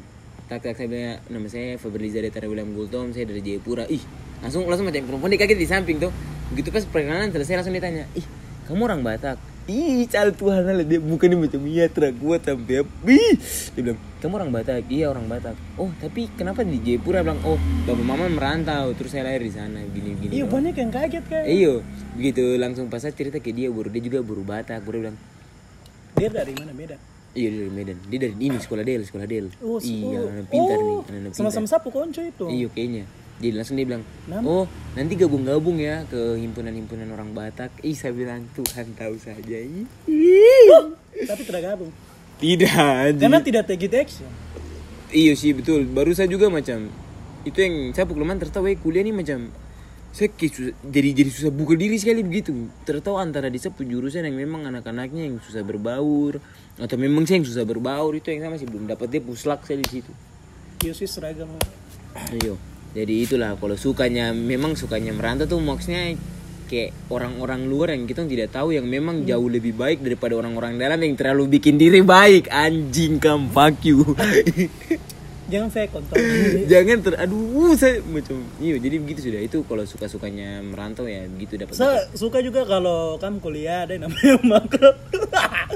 tak 0.48 0.64
tak 0.64 0.80
saya 0.80 0.88
bilang 0.88 1.20
nama 1.28 1.46
saya 1.52 1.76
Fabriza 1.76 2.24
dari 2.24 2.48
William 2.48 2.72
Gultom 2.72 3.12
saya 3.12 3.28
dari 3.28 3.44
Jayapura. 3.44 3.84
Ih 3.84 4.00
langsung 4.40 4.64
langsung 4.64 4.88
macam 4.88 5.04
perempuan 5.04 5.28
dia 5.28 5.40
kaget 5.44 5.60
di 5.60 5.68
samping 5.68 6.00
tuh. 6.00 6.08
Begitu 6.48 6.72
pas 6.72 6.88
perkenalan 6.88 7.28
selesai 7.28 7.60
langsung 7.60 7.76
ditanya 7.76 8.08
ih 8.16 8.24
kamu 8.64 8.88
orang 8.88 9.04
Batak? 9.04 9.36
Ih 9.68 10.08
cal 10.08 10.32
Tuhan 10.32 10.64
lah 10.64 10.80
dia 10.80 10.96
mukanya 11.04 11.36
macam 11.36 11.60
iya 11.68 11.92
terak 11.92 12.16
kuat 12.16 12.48
sampai 12.48 12.80
ih 13.12 13.36
dia 13.76 13.80
bilang 13.84 14.00
kamu 14.24 14.34
orang 14.40 14.50
Batak? 14.56 14.88
Iya 14.88 15.12
orang 15.12 15.28
Batak. 15.28 15.56
Oh 15.76 15.92
tapi 16.00 16.32
kenapa 16.32 16.64
di 16.64 16.80
Jayapura? 16.80 17.20
Bilang 17.20 17.44
oh 17.44 17.60
bapak 17.84 18.04
mama 18.08 18.24
merantau 18.32 18.96
terus 18.96 19.12
saya 19.12 19.28
lahir 19.28 19.44
di 19.44 19.52
sana 19.52 19.84
gini 19.92 20.16
gini 20.16 20.32
iya 20.32 20.48
banyak 20.48 20.72
yang 20.72 20.88
kaget 20.88 21.24
kan? 21.28 21.44
Iyo 21.44 21.84
begitu 22.16 22.56
langsung 22.56 22.88
pas 22.88 23.04
saya 23.04 23.12
cerita 23.12 23.36
ke 23.36 23.52
dia 23.52 23.68
baru 23.68 23.92
dia 23.92 24.00
juga 24.00 24.24
baru 24.24 24.48
Batak 24.48 24.80
baru 24.80 25.12
bilang 25.12 25.16
dia 26.16 26.32
dari 26.32 26.56
mana? 26.56 26.72
Beda 26.72 27.17
iya 27.36 27.48
dia 27.52 27.60
dari 27.64 27.72
Medan 27.72 27.98
dia 28.08 28.18
dari 28.24 28.34
ini 28.36 28.56
sekolah 28.56 28.84
Del 28.84 29.02
sekolah 29.04 29.26
Del 29.28 29.46
oh, 29.60 29.78
iya 29.82 30.18
oh, 30.20 30.32
anak 30.32 30.46
pintar 30.48 30.78
oh, 30.78 30.84
nih 30.84 30.96
anak 30.96 31.30
pintar 31.32 31.36
sama-sama 31.36 31.66
sapu 31.68 31.88
konco 31.92 32.20
itu 32.24 32.46
Iya 32.48 32.68
kayaknya. 32.72 33.04
Jadi 33.38 33.54
langsung 33.54 33.78
dia 33.78 33.86
bilang, 33.86 34.02
Nama? 34.26 34.42
oh 34.42 34.66
nanti 34.98 35.14
gabung-gabung 35.14 35.78
ya 35.78 36.02
ke 36.10 36.42
himpunan-himpunan 36.42 37.06
orang 37.14 37.30
Batak. 37.30 37.70
Ih 37.86 37.94
saya 37.94 38.10
bilang 38.10 38.42
Tuhan 38.50 38.98
tahu 38.98 39.14
saja. 39.14 39.62
Tapi 41.18 41.42
tidak 41.46 41.62
gabung 41.62 41.92
Tidak 42.38 43.18
karena 43.18 43.38
tidak 43.42 43.66
take 43.66 43.86
it 43.90 43.94
action 43.94 44.30
Iya 45.08 45.32
sih 45.34 45.56
betul. 45.56 45.88
Baru 45.88 46.12
saya 46.12 46.28
juga 46.28 46.52
macam 46.52 46.92
itu 47.46 47.58
yang 47.58 47.96
saya 47.96 48.04
pukul 48.04 48.28
tertawa 48.36 48.68
eh, 48.68 48.76
kuliah 48.76 49.00
nih 49.00 49.14
macam 49.14 49.48
saya 50.18 50.34
kayak 50.34 50.50
susah, 50.50 50.74
jadi 50.82 51.08
jadi 51.14 51.30
susah 51.30 51.50
buka 51.54 51.78
diri 51.78 51.94
sekali 51.94 52.26
begitu. 52.26 52.50
Tertawa 52.82 53.22
antara 53.22 53.46
di 53.46 53.62
satu 53.62 53.86
jurusan 53.86 54.26
yang 54.26 54.34
memang 54.34 54.66
anak-anaknya 54.66 55.30
yang 55.30 55.38
susah 55.38 55.62
berbaur 55.62 56.42
atau 56.74 56.96
memang 56.98 57.22
saya 57.22 57.38
yang 57.38 57.46
susah 57.46 57.62
berbaur 57.62 58.10
itu 58.18 58.34
yang 58.34 58.42
saya 58.42 58.50
masih 58.58 58.66
belum 58.66 58.90
dapat 58.90 59.06
dia 59.14 59.22
puslak 59.22 59.62
saya 59.62 59.78
di 59.78 59.86
situ. 59.86 60.10
iya 60.82 60.90
sih 60.90 61.06
seragam 61.06 61.46
Iya. 62.34 62.58
Jadi 62.98 63.14
itulah 63.22 63.54
kalau 63.54 63.78
sukanya 63.78 64.34
memang 64.34 64.74
sukanya 64.74 65.14
merantau 65.14 65.46
tuh 65.46 65.62
maksudnya 65.62 66.18
kayak 66.66 66.90
orang-orang 67.14 67.70
luar 67.70 67.94
yang 67.94 68.10
kita 68.10 68.26
tidak 68.26 68.50
tahu 68.50 68.74
yang 68.74 68.90
memang 68.90 69.22
jauh 69.22 69.46
lebih 69.46 69.78
baik 69.78 70.02
daripada 70.02 70.34
orang-orang 70.34 70.76
dalam 70.76 70.98
yang 70.98 71.14
terlalu 71.14 71.58
bikin 71.58 71.78
diri 71.78 72.02
baik 72.02 72.50
anjing 72.50 73.22
kam 73.22 73.48
fuck 73.54 73.78
you 73.86 74.02
jangan 75.48 75.68
saya 75.68 75.86
kontrol 75.88 76.16
jangan 76.72 76.96
ter 77.00 77.12
aduh 77.16 77.72
saya 77.72 78.04
macam 78.04 78.36
iya 78.60 78.76
jadi 78.76 78.96
begitu 79.00 79.20
sudah. 79.24 79.40
Itu 79.40 79.64
kalau 79.64 79.84
suka 79.84 80.04
sukanya 80.06 80.60
merantau 80.60 81.08
ya 81.08 81.24
begitu 81.24 81.56
dapat 81.56 81.72
saya 81.72 82.04
suka 82.12 82.38
juga 82.40 82.68
kalau 82.68 83.16
kamu 83.16 83.40
kuliah 83.40 83.88
ada 83.88 83.96
yang 83.96 84.06
namanya 84.06 84.34
makrab. 84.52 84.96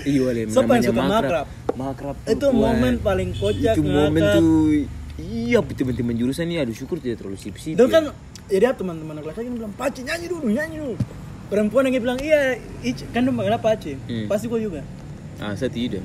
Iya 0.04 0.28
yang 0.44 0.48
namanya 0.52 0.82
suka 0.84 1.02
makrab? 1.02 1.46
makrab? 1.72 2.16
Itu 2.28 2.46
momen 2.52 3.00
paling 3.00 3.32
kocak 3.32 3.74
itu 3.74 3.82
momen 3.82 4.22
tuh 4.36 4.84
iya 5.16 5.58
teman-teman 5.60 6.14
jurusan 6.16 6.48
ini 6.48 6.60
aduh 6.60 6.76
syukur 6.76 7.00
tidak 7.00 7.20
terlalu 7.20 7.36
sip 7.36 7.56
sip 7.56 7.76
itu 7.76 7.84
kan 7.88 8.12
jadi 8.48 8.76
teman-teman 8.76 9.24
kelas 9.24 9.36
lagi 9.40 9.48
bilang 9.48 9.72
paci 9.72 10.04
nyanyi 10.04 10.26
dulu 10.28 10.46
nyanyi 10.48 10.76
dulu. 10.80 10.94
Perempuan 11.48 11.88
yang 11.88 12.00
bilang 12.00 12.20
iya 12.20 12.56
kan 13.12 13.24
dong 13.24 13.36
panggil 13.36 13.56
paci 13.56 13.92
Hmm. 14.08 14.28
pasti 14.28 14.48
kau 14.48 14.60
juga. 14.60 14.84
Ah 15.40 15.56
saya 15.56 15.72
tidak 15.72 16.04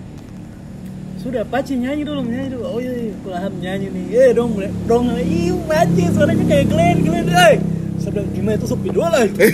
sudah 1.27 1.44
paci 1.44 1.75
nyanyi 1.75 2.07
dulu 2.07 2.24
nyanyi 2.24 2.50
dulu. 2.55 2.63
Oh 2.63 2.79
iya 2.79 3.11
iya 3.11 3.48
nyanyi 3.51 3.87
nih. 3.92 4.05
Eh 4.16 4.29
dong 4.31 4.55
dong 4.87 5.11
iya 5.20 5.51
paci 5.68 6.03
suaranya 6.16 6.46
kayak 6.48 6.66
Glenn 6.72 6.98
Glenn 7.03 7.27
eh. 7.27 7.59
Saya 8.00 8.11
bilang 8.16 8.29
gimana 8.31 8.55
itu 8.55 8.68
sepi 8.72 8.90
dua 8.96 9.07
lah 9.11 9.22
itu. 9.27 9.40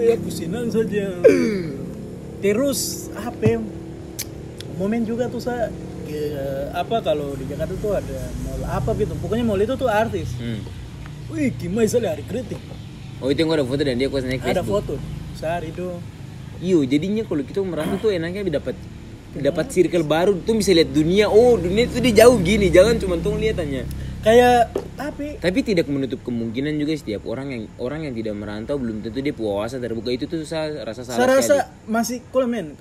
Ya 0.00 0.16
aku 0.16 0.32
senang 0.32 0.64
saja. 0.72 1.12
Terus 2.40 3.12
apa 3.12 3.44
ya, 3.44 3.60
momen 4.80 5.04
juga 5.04 5.28
tuh 5.28 5.44
saya 5.44 5.68
ke, 6.08 6.20
apa 6.72 7.04
kalau 7.04 7.36
di 7.36 7.44
Jakarta 7.44 7.76
tuh 7.76 8.00
ada 8.00 8.32
mall 8.48 8.64
apa 8.64 8.96
gitu. 8.96 9.12
Pokoknya 9.20 9.44
mall 9.44 9.60
itu 9.60 9.76
tuh 9.76 9.92
artis. 9.92 10.32
Hmm. 10.40 10.64
wih 11.30 11.52
gimana 11.52 11.84
sekali 11.84 12.08
hari 12.08 12.24
kritik. 12.24 12.56
Oh 13.20 13.28
itu 13.28 13.44
yang 13.44 13.52
ada 13.52 13.62
foto 13.62 13.84
dan 13.84 14.00
dia 14.00 14.08
kuas 14.08 14.24
naik 14.24 14.40
ada 14.40 14.64
foto. 14.64 14.96
Sehari 15.36 15.68
itu 15.68 16.00
Iyo, 16.60 16.84
jadinya 16.84 17.24
kalau 17.24 17.40
kita 17.40 17.64
merasa 17.64 17.96
tuh 17.96 18.12
enaknya 18.12 18.60
dapat 18.60 18.76
dapat 19.36 19.70
circle 19.70 20.02
baru 20.02 20.34
tuh 20.42 20.58
bisa 20.58 20.74
lihat 20.74 20.90
dunia. 20.90 21.30
Oh, 21.30 21.54
dunia 21.54 21.86
itu 21.86 22.02
dia 22.02 22.26
jauh 22.26 22.38
gini. 22.42 22.66
Jangan 22.68 22.98
cuma 22.98 23.14
tuh 23.18 23.38
lihatannya. 23.38 23.84
kayak 24.20 24.68
apa 25.00 25.40
Tapi 25.40 25.58
tidak 25.64 25.88
menutup 25.88 26.20
kemungkinan 26.20 26.76
juga 26.76 26.92
setiap 26.92 27.24
orang 27.24 27.56
yang 27.56 27.62
orang 27.80 28.04
yang 28.04 28.12
tidak 28.12 28.36
merantau 28.36 28.76
belum 28.76 29.00
tentu 29.00 29.24
dia 29.24 29.32
puasa 29.32 29.80
terbuka 29.80 30.12
itu 30.12 30.28
tuh 30.28 30.44
saya 30.44 30.84
rasa 30.84 31.08
salah 31.08 31.24
saya 31.24 31.28
rasa 31.40 31.56
sekali. 31.64 31.88
masih 31.88 32.18
cool 32.28 32.44
men 32.44 32.76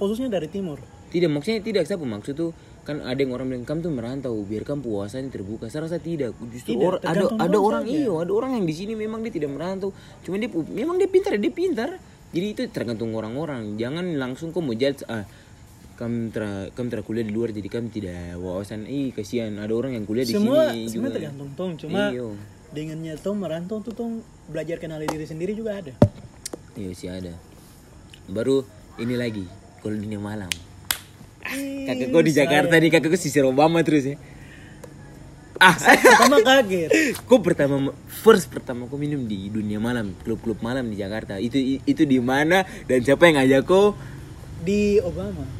khususnya 0.00 0.32
dari 0.32 0.48
timur 0.48 0.80
Tidak 1.12 1.28
maksudnya 1.28 1.60
tidak 1.60 1.84
saya 1.84 2.00
maksud 2.00 2.32
tuh 2.32 2.56
kan 2.88 3.04
ada 3.04 3.20
yang 3.20 3.36
orang 3.36 3.52
bilang 3.52 3.68
kamu 3.68 3.80
tuh 3.84 3.92
merantau 3.92 4.32
biar 4.48 4.64
kamu 4.64 4.80
puasanya 4.80 5.28
terbuka. 5.28 5.68
Saya 5.68 5.84
rasa 5.84 6.00
tidak. 6.00 6.32
Justru 6.48 6.80
Tidak, 6.80 6.88
or- 6.88 7.00
ada 7.04 7.36
ada 7.36 7.58
orang 7.60 7.84
saja. 7.84 7.92
iyo, 8.00 8.12
ada 8.24 8.32
orang 8.32 8.56
yang 8.56 8.64
di 8.64 8.72
sini 8.72 8.96
memang 8.96 9.20
dia 9.20 9.32
tidak 9.36 9.52
merantau. 9.52 9.92
Cuma 10.24 10.40
dia 10.40 10.48
memang 10.48 10.96
dia 10.96 11.04
pintar, 11.04 11.36
dia 11.36 11.52
pintar. 11.52 12.00
Jadi 12.32 12.46
itu 12.48 12.62
tergantung 12.72 13.12
orang-orang. 13.12 13.76
Jangan 13.76 14.16
langsung 14.16 14.56
kau 14.56 14.64
mau 14.64 14.72
judge 14.72 15.04
ah 15.04 15.28
kamu 15.98 16.30
tra 16.30 16.70
kamu 16.70 16.88
tra 16.94 17.02
kuliah 17.02 17.26
di 17.26 17.34
luar 17.34 17.50
jadi 17.50 17.66
kamu 17.66 17.90
tidak 17.90 18.38
wawasan. 18.38 18.86
Ih 18.86 19.10
kasihan 19.10 19.50
ada 19.58 19.74
orang 19.74 19.98
yang 19.98 20.06
kuliah 20.06 20.22
di 20.22 20.30
semua 20.30 20.70
sini 20.70 20.86
semua 20.86 21.10
tergantung 21.10 21.50
tong 21.58 21.74
cuma 21.74 22.14
Iyo. 22.14 22.38
dengannya 22.70 23.18
tong 23.18 23.42
merantau 23.42 23.82
tuh 23.82 23.90
tong 23.90 24.22
belajar 24.46 24.78
kenali 24.78 25.10
diri 25.10 25.26
sendiri 25.26 25.58
juga 25.58 25.82
ada. 25.82 25.92
Iya 26.78 26.90
sih 26.94 27.10
ada. 27.10 27.34
Baru 28.30 28.62
ini 29.02 29.18
lagi 29.18 29.42
kalau 29.82 29.98
dunia 29.98 30.22
malam 30.22 30.50
kakak 31.88 32.14
kau 32.14 32.22
di 32.22 32.30
Jakarta 32.30 32.74
nih 32.78 32.90
kakak 32.94 33.10
kau 33.10 33.18
sisir 33.18 33.42
Obama 33.42 33.82
terus 33.82 34.06
ya. 34.06 34.16
Ah. 35.58 35.74
Pertama 35.74 36.38
kaget. 36.38 36.90
Kau 37.26 37.42
pertama 37.42 37.90
first 38.06 38.46
pertama 38.46 38.86
kau 38.86 38.94
minum 38.94 39.26
di 39.26 39.50
dunia 39.50 39.82
malam 39.82 40.14
klub-klub 40.22 40.62
malam 40.62 40.86
di 40.86 40.94
Jakarta. 40.94 41.42
Itu 41.42 41.58
itu 41.82 42.06
di 42.06 42.22
mana 42.22 42.62
dan 42.86 43.02
siapa 43.02 43.26
yang 43.26 43.42
ngajak 43.42 43.66
kau 43.66 43.98
di 44.62 45.02
Obama 45.02 45.57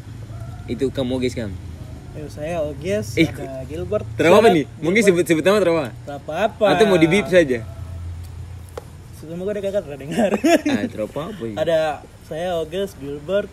itu 0.68 0.84
kamu 0.88 1.18
guys 1.18 1.34
kamu 1.34 1.56
Ayo 2.10 2.26
saya 2.26 2.58
Oges, 2.62 3.14
Eh, 3.14 3.24
ada 3.24 3.62
Gilbert. 3.64 4.02
terapa 4.14 4.38
apa 4.38 4.48
nih 4.48 4.64
mungkin 4.78 5.00
sebut 5.00 5.22
sebut 5.22 5.40
nama 5.40 5.58
terapa 5.58 5.94
Terapa 6.02 6.32
apa? 6.44 6.64
atau 6.68 6.84
mau 6.84 6.96
di 6.96 7.06
beep 7.06 7.26
saja 7.26 7.62
Semoga 9.14 9.50
ada 9.50 9.60
kakak 9.60 9.82
pernah 9.82 9.98
dengar. 9.98 10.30
ah 10.68 10.82
terapa 10.86 11.20
apa 11.26 11.42
ya? 11.44 11.54
ada 11.58 11.78
saya 12.24 12.54
Oges, 12.56 12.94
Gilbert, 12.94 13.50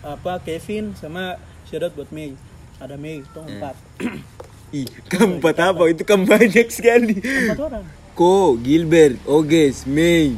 apa 0.00 0.40
Kevin 0.40 0.94
sama 0.94 1.36
shout 1.64 1.82
out 1.82 1.92
buat 1.92 2.08
Mei. 2.08 2.32
Ada 2.78 2.94
Mei, 2.94 3.20
itu 3.20 3.36
Hmm. 3.36 3.52
empat. 3.52 3.76
ih 4.70 4.84
keempat 5.06 5.56
apa 5.62 5.82
itu 5.88 6.02
kan 6.02 6.24
banyak 6.24 6.68
sekali 6.68 7.18
Empat 7.18 7.58
orang. 7.58 7.84
Ko, 8.12 8.56
Gilbert, 8.56 9.16
Oges, 9.24 9.84
May. 9.84 10.34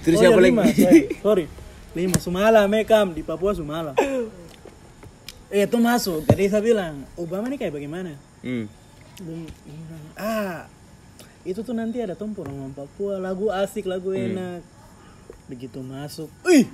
Terus 0.00 0.16
Oh, 0.16 0.22
siapa 0.22 0.36
ya, 0.36 0.42
lagi? 0.42 0.56
sorry. 1.20 1.44
Lima 1.90 2.16
Sumala, 2.16 2.64
Mekam 2.64 3.10
di 3.10 3.22
Papua 3.22 3.52
Sumala. 3.52 3.92
Eh 5.50 5.66
itu 5.66 5.82
masuk, 5.82 6.22
jadi 6.30 6.46
saya 6.46 6.62
bilang 6.62 7.02
Obama 7.18 7.50
nih 7.50 7.58
kayak 7.58 7.74
bagaimana? 7.74 8.14
hmm. 8.38 8.70
Ah 10.14 10.70
itu 11.42 11.58
tuh 11.60 11.74
nanti 11.74 11.98
ada 11.98 12.14
tempur 12.14 12.46
orang 12.46 12.70
Papua 12.70 13.18
lagu 13.18 13.50
asik 13.50 13.82
lagu 13.84 14.14
Hmm. 14.14 14.30
enak 14.30 14.62
begitu 15.46 15.82
masuk 15.82 16.30
ih 16.46 16.70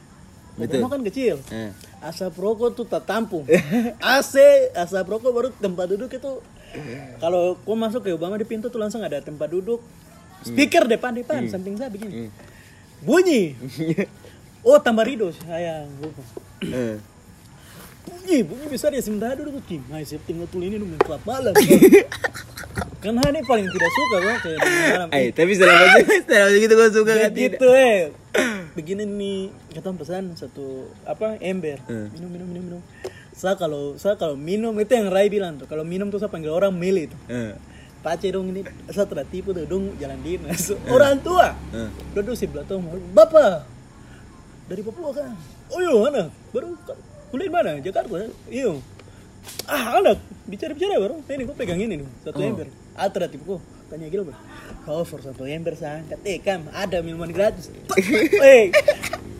Betul. 0.55 0.77
Obama 0.79 0.93
kan 0.93 1.03
kecil 1.03 1.41
Eh. 1.49 1.73
asap 2.03 2.37
rokok 2.37 2.75
tuh 2.75 2.85
tak 2.85 3.09
tampung 3.09 3.49
AC 3.97 4.35
asap 4.75 5.09
rokok 5.09 5.33
baru 5.33 5.49
tempat 5.51 5.87
duduk 5.89 6.13
itu 6.13 6.33
kalau 7.17 7.57
kau 7.59 7.73
masuk 7.75 8.05
ke 8.05 8.13
Obama 8.13 8.37
di 8.37 8.45
pintu 8.45 8.69
tuh 8.69 8.77
langsung 8.77 9.01
ada 9.01 9.19
tempat 9.19 9.49
duduk 9.49 9.81
speaker 10.43 10.85
depan 10.85 11.17
depan 11.17 11.49
samping 11.49 11.81
saya 11.81 11.89
begini 11.89 12.29
Hmm. 12.29 12.31
bunyi 13.01 13.57
oh 14.67 14.79
tambah 14.83 15.07
rido 15.07 15.31
sayang. 15.31 15.87
Eh. 16.67 16.99
bunyi 18.07 18.43
bunyi 18.43 18.67
besar 18.71 18.91
ya 18.95 19.03
sementara 19.03 19.39
tuh 19.39 19.63
Kim 19.67 19.83
nah 19.91 19.99
saya 20.03 20.23
tinggal 20.27 20.47
tuh 20.51 20.63
ini 20.63 20.83
nunggu 20.83 20.99
klub 21.07 21.23
malam. 21.23 21.55
Karena 23.03 23.23
ini 23.31 23.41
paling 23.47 23.67
tidak 23.71 23.91
suka 23.95 24.17
gua 24.19 24.37
kayak 24.43 24.59
di 24.59 24.73
malam. 24.83 25.09
Eh, 25.15 25.29
tapi 25.31 25.53
selama 25.55 25.85
selama 26.27 26.57
gitu 26.59 26.75
gue 26.75 26.89
suka 26.91 27.13
kan? 27.15 27.31
Gitu 27.31 27.69
eh. 27.71 27.99
Begini 28.75 29.07
nih 29.07 29.39
kita 29.71 29.95
pesan 29.95 30.35
satu 30.35 30.91
apa 31.07 31.39
ember. 31.39 31.79
Hmm. 31.87 32.11
minum 32.19 32.31
minum 32.35 32.49
minum 32.51 32.65
minum. 32.67 32.83
Saya 33.31 33.55
kalau 33.55 33.95
saya 33.95 34.19
kalau 34.19 34.35
minum 34.35 34.75
itu 34.83 34.91
yang 34.91 35.15
Rai 35.15 35.31
bilang 35.31 35.55
tuh. 35.55 35.71
Kalau 35.71 35.87
minum 35.87 36.11
tuh 36.11 36.19
saya 36.19 36.35
panggil 36.35 36.51
orang 36.51 36.75
milih 36.75 37.15
tuh. 37.15 37.21
Eh. 37.31 37.55
pace 38.03 38.31
dong 38.31 38.55
ini 38.55 38.63
satu 38.91 39.19
tipu 39.27 39.51
tuh 39.51 39.67
dong 39.67 39.95
jalan 40.03 40.19
dinas 40.27 40.75
orang 40.91 41.23
tua. 41.23 41.55
Eh. 41.75 41.91
duduk 42.11 42.35
sebelah 42.35 42.67
tuh 42.67 42.83
bapak 43.15 43.76
dari 44.67 44.83
Papua 44.83 45.11
kan? 45.15 45.31
Oh 45.71 45.79
iya 45.79 45.95
anak 46.11 46.27
baru 46.51 46.75
kuliah 47.31 47.51
mana? 47.51 47.79
Jakarta. 47.79 48.27
Iya. 48.51 48.73
Ah 49.71 50.03
anak 50.03 50.19
bicara 50.51 50.75
bicara 50.75 50.99
baru. 50.99 51.23
Ini 51.23 51.43
gue 51.47 51.57
pegang 51.57 51.79
ini 51.79 51.95
nih 52.03 52.09
satu 52.27 52.39
Oh. 52.43 52.51
ember. 52.51 52.67
Ah 52.99 53.07
tipu 53.11 53.59
kok 53.59 53.61
tanya 53.87 54.11
gila 54.11 54.23
bro. 54.31 54.37
For 55.07 55.19
satu 55.23 55.47
ember 55.47 55.75
sangkat 55.79 56.19
eh 56.27 56.39
kan 56.43 56.67
ada 56.75 56.99
minuman 57.03 57.31
gratis. 57.31 57.71
Eh 58.43 58.75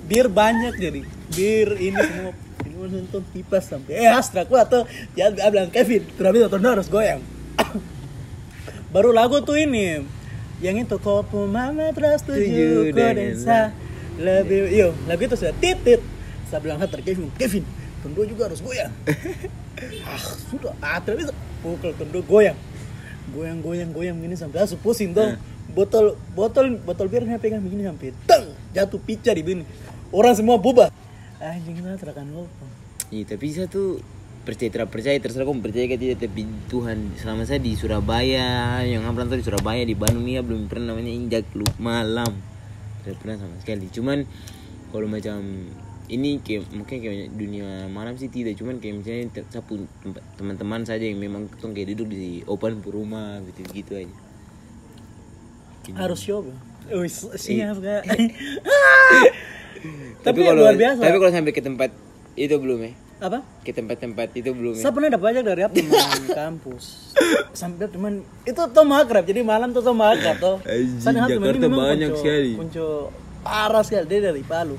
bir 0.07 0.31
banyak 0.31 0.79
jadi. 0.79 1.03
Bir 1.35 1.69
ini 1.79 1.99
semua. 1.99 2.33
Minuman 2.63 2.89
nonton 3.03 3.23
tipas 3.35 3.67
sampai. 3.67 3.99
Eh 3.99 4.07
astra 4.07 4.47
atau 4.47 4.87
ya 5.19 5.31
bilang 5.31 5.71
Kevin. 5.75 6.07
Terus 6.15 6.35
itu 6.39 6.59
harus 6.63 6.87
goyang. 6.87 7.23
Baru 8.95 9.11
lagu 9.11 9.43
tuh 9.43 9.59
ini. 9.59 10.07
Yang 10.63 10.89
itu 10.89 10.97
kopu 11.03 11.45
mama 11.51 11.93
terus 11.93 12.25
tujuh 12.25 12.95
kodensa 12.97 13.77
lebih 14.17 14.73
iyo 14.73 14.97
lagu 15.05 15.23
itu 15.25 15.37
sudah 15.37 15.55
titit 15.61 16.01
saya 16.49 16.63
bilang 16.63 16.81
hater 16.81 17.03
Kevin 17.05 17.29
Kevin 17.37 17.65
tentu 18.07 18.23
juga 18.23 18.47
harus 18.47 18.61
goyang. 18.63 18.93
Ah 20.09 20.17
sudah 20.49 20.73
ah 20.81 20.97
terus 21.05 21.29
pukul 21.61 21.93
tentu 22.01 22.25
goyang. 22.25 22.57
Goyang 23.29 23.61
goyang 23.61 23.93
goyang 23.93 24.17
begini 24.17 24.33
sampai 24.33 24.65
langsung 24.65 24.81
pusing 24.81 25.13
dong. 25.13 25.37
Botol 25.69 26.17
botol 26.33 26.81
botol 26.81 27.13
birnya 27.13 27.37
pegang 27.37 27.61
begini 27.61 27.85
sampai 27.85 28.17
teng 28.25 28.57
jatuh 28.73 28.97
pica 28.97 29.37
di 29.37 29.45
begini 29.45 29.69
orang 30.17 30.33
semua 30.33 30.57
bubar. 30.57 30.89
Anjing 31.37 31.85
lah 31.85 32.01
terakan 32.01 32.33
lupa 32.33 32.65
Iya, 33.13 33.37
tapi 33.37 33.53
saya 33.53 33.69
tuh 33.69 34.01
percaya 34.49 34.73
tidak 34.73 34.89
percaya 34.89 35.21
terserah 35.21 35.45
kamu 35.45 35.61
percaya 35.61 35.87
ke 35.91 36.01
tidak 36.01 36.25
tapi 36.25 36.49
Tuhan 36.73 37.19
selama 37.21 37.43
saya 37.45 37.61
di 37.61 37.77
Surabaya 37.77 38.81
yang 38.87 39.05
ngaplan 39.05 39.29
tuh 39.29 39.39
di 39.43 39.45
Surabaya 39.45 39.83
di 39.85 39.93
Bandung 39.93 40.25
ya, 40.25 40.41
belum 40.41 40.71
pernah 40.71 40.95
namanya 40.95 41.13
injak 41.13 41.45
lu 41.53 41.67
malam 41.77 42.56
tidak 43.07 43.23
pernah 43.23 43.37
sama 43.39 43.55
sekali. 43.57 43.87
Cuman 43.89 44.27
kalau 44.91 45.07
macam 45.07 45.39
ini 46.07 46.39
kayak 46.39 46.71
mungkin 46.71 46.97
kayak 46.99 47.31
dunia 47.33 47.87
malam 47.87 48.15
sih 48.15 48.27
tidak. 48.27 48.55
Cuman 48.55 48.79
kayak 48.79 49.01
misalnya 49.01 49.25
te- 49.33 49.47
saya 49.49 49.63
pun 49.63 49.87
tempat- 50.03 50.27
teman-teman 50.35 50.83
saja 50.83 51.03
yang 51.03 51.17
memang 51.17 51.47
tuh 51.53 51.71
kayak 51.71 51.95
duduk 51.95 52.11
di 52.11 52.43
open 52.45 52.83
rumah 52.83 53.39
gitu 53.47 53.63
gitu. 53.71 53.93
Aja 53.97 54.15
harus 55.95 56.19
coba 56.21 56.51
Wih, 56.87 57.07
siap 57.37 57.79
kak. 57.79 58.03
Tapi 60.23 60.23
Tapi 60.23 60.39
kalau 60.43 60.67
luar 60.67 60.75
biasa. 60.75 60.99
tapi 60.99 61.17
kalau 61.19 61.31
sampai 61.31 61.53
ke 61.55 61.63
tempat 61.63 61.91
itu 62.35 62.55
belum 62.59 62.83
ya 62.83 62.93
apa 63.17 63.41
ke 63.65 63.73
tempat-tempat 63.73 64.29
itu 64.37 64.53
belum 64.53 64.77
ya 64.77 64.83
Saya 64.85 64.93
pernah 64.93 65.09
dapat 65.09 65.25
pajak 65.33 65.43
dari 65.43 65.63
apa 65.65 65.73
teman 65.73 66.23
kampus. 66.45 66.85
Sampai 67.57 67.89
teman 67.89 68.13
itu 68.45 68.61
tuh 68.61 68.85
makrab, 68.85 69.25
jadi 69.25 69.41
malam 69.41 69.73
tuh 69.73 69.81
tuh 69.81 69.97
makrab 69.97 70.37
tuh. 70.37 70.57
Anjing, 70.63 71.01
Saya 71.01 71.25
teman 71.25 71.31
Jakarta 71.33 71.65
memang 71.65 71.87
banyak 71.97 72.11
kunco- 72.13 72.21
sekali. 72.21 72.51
Kunco 72.61 72.87
parah 73.41 73.83
sekali 73.83 74.05
dia 74.05 74.21
dari 74.29 74.43
Palu. 74.45 74.77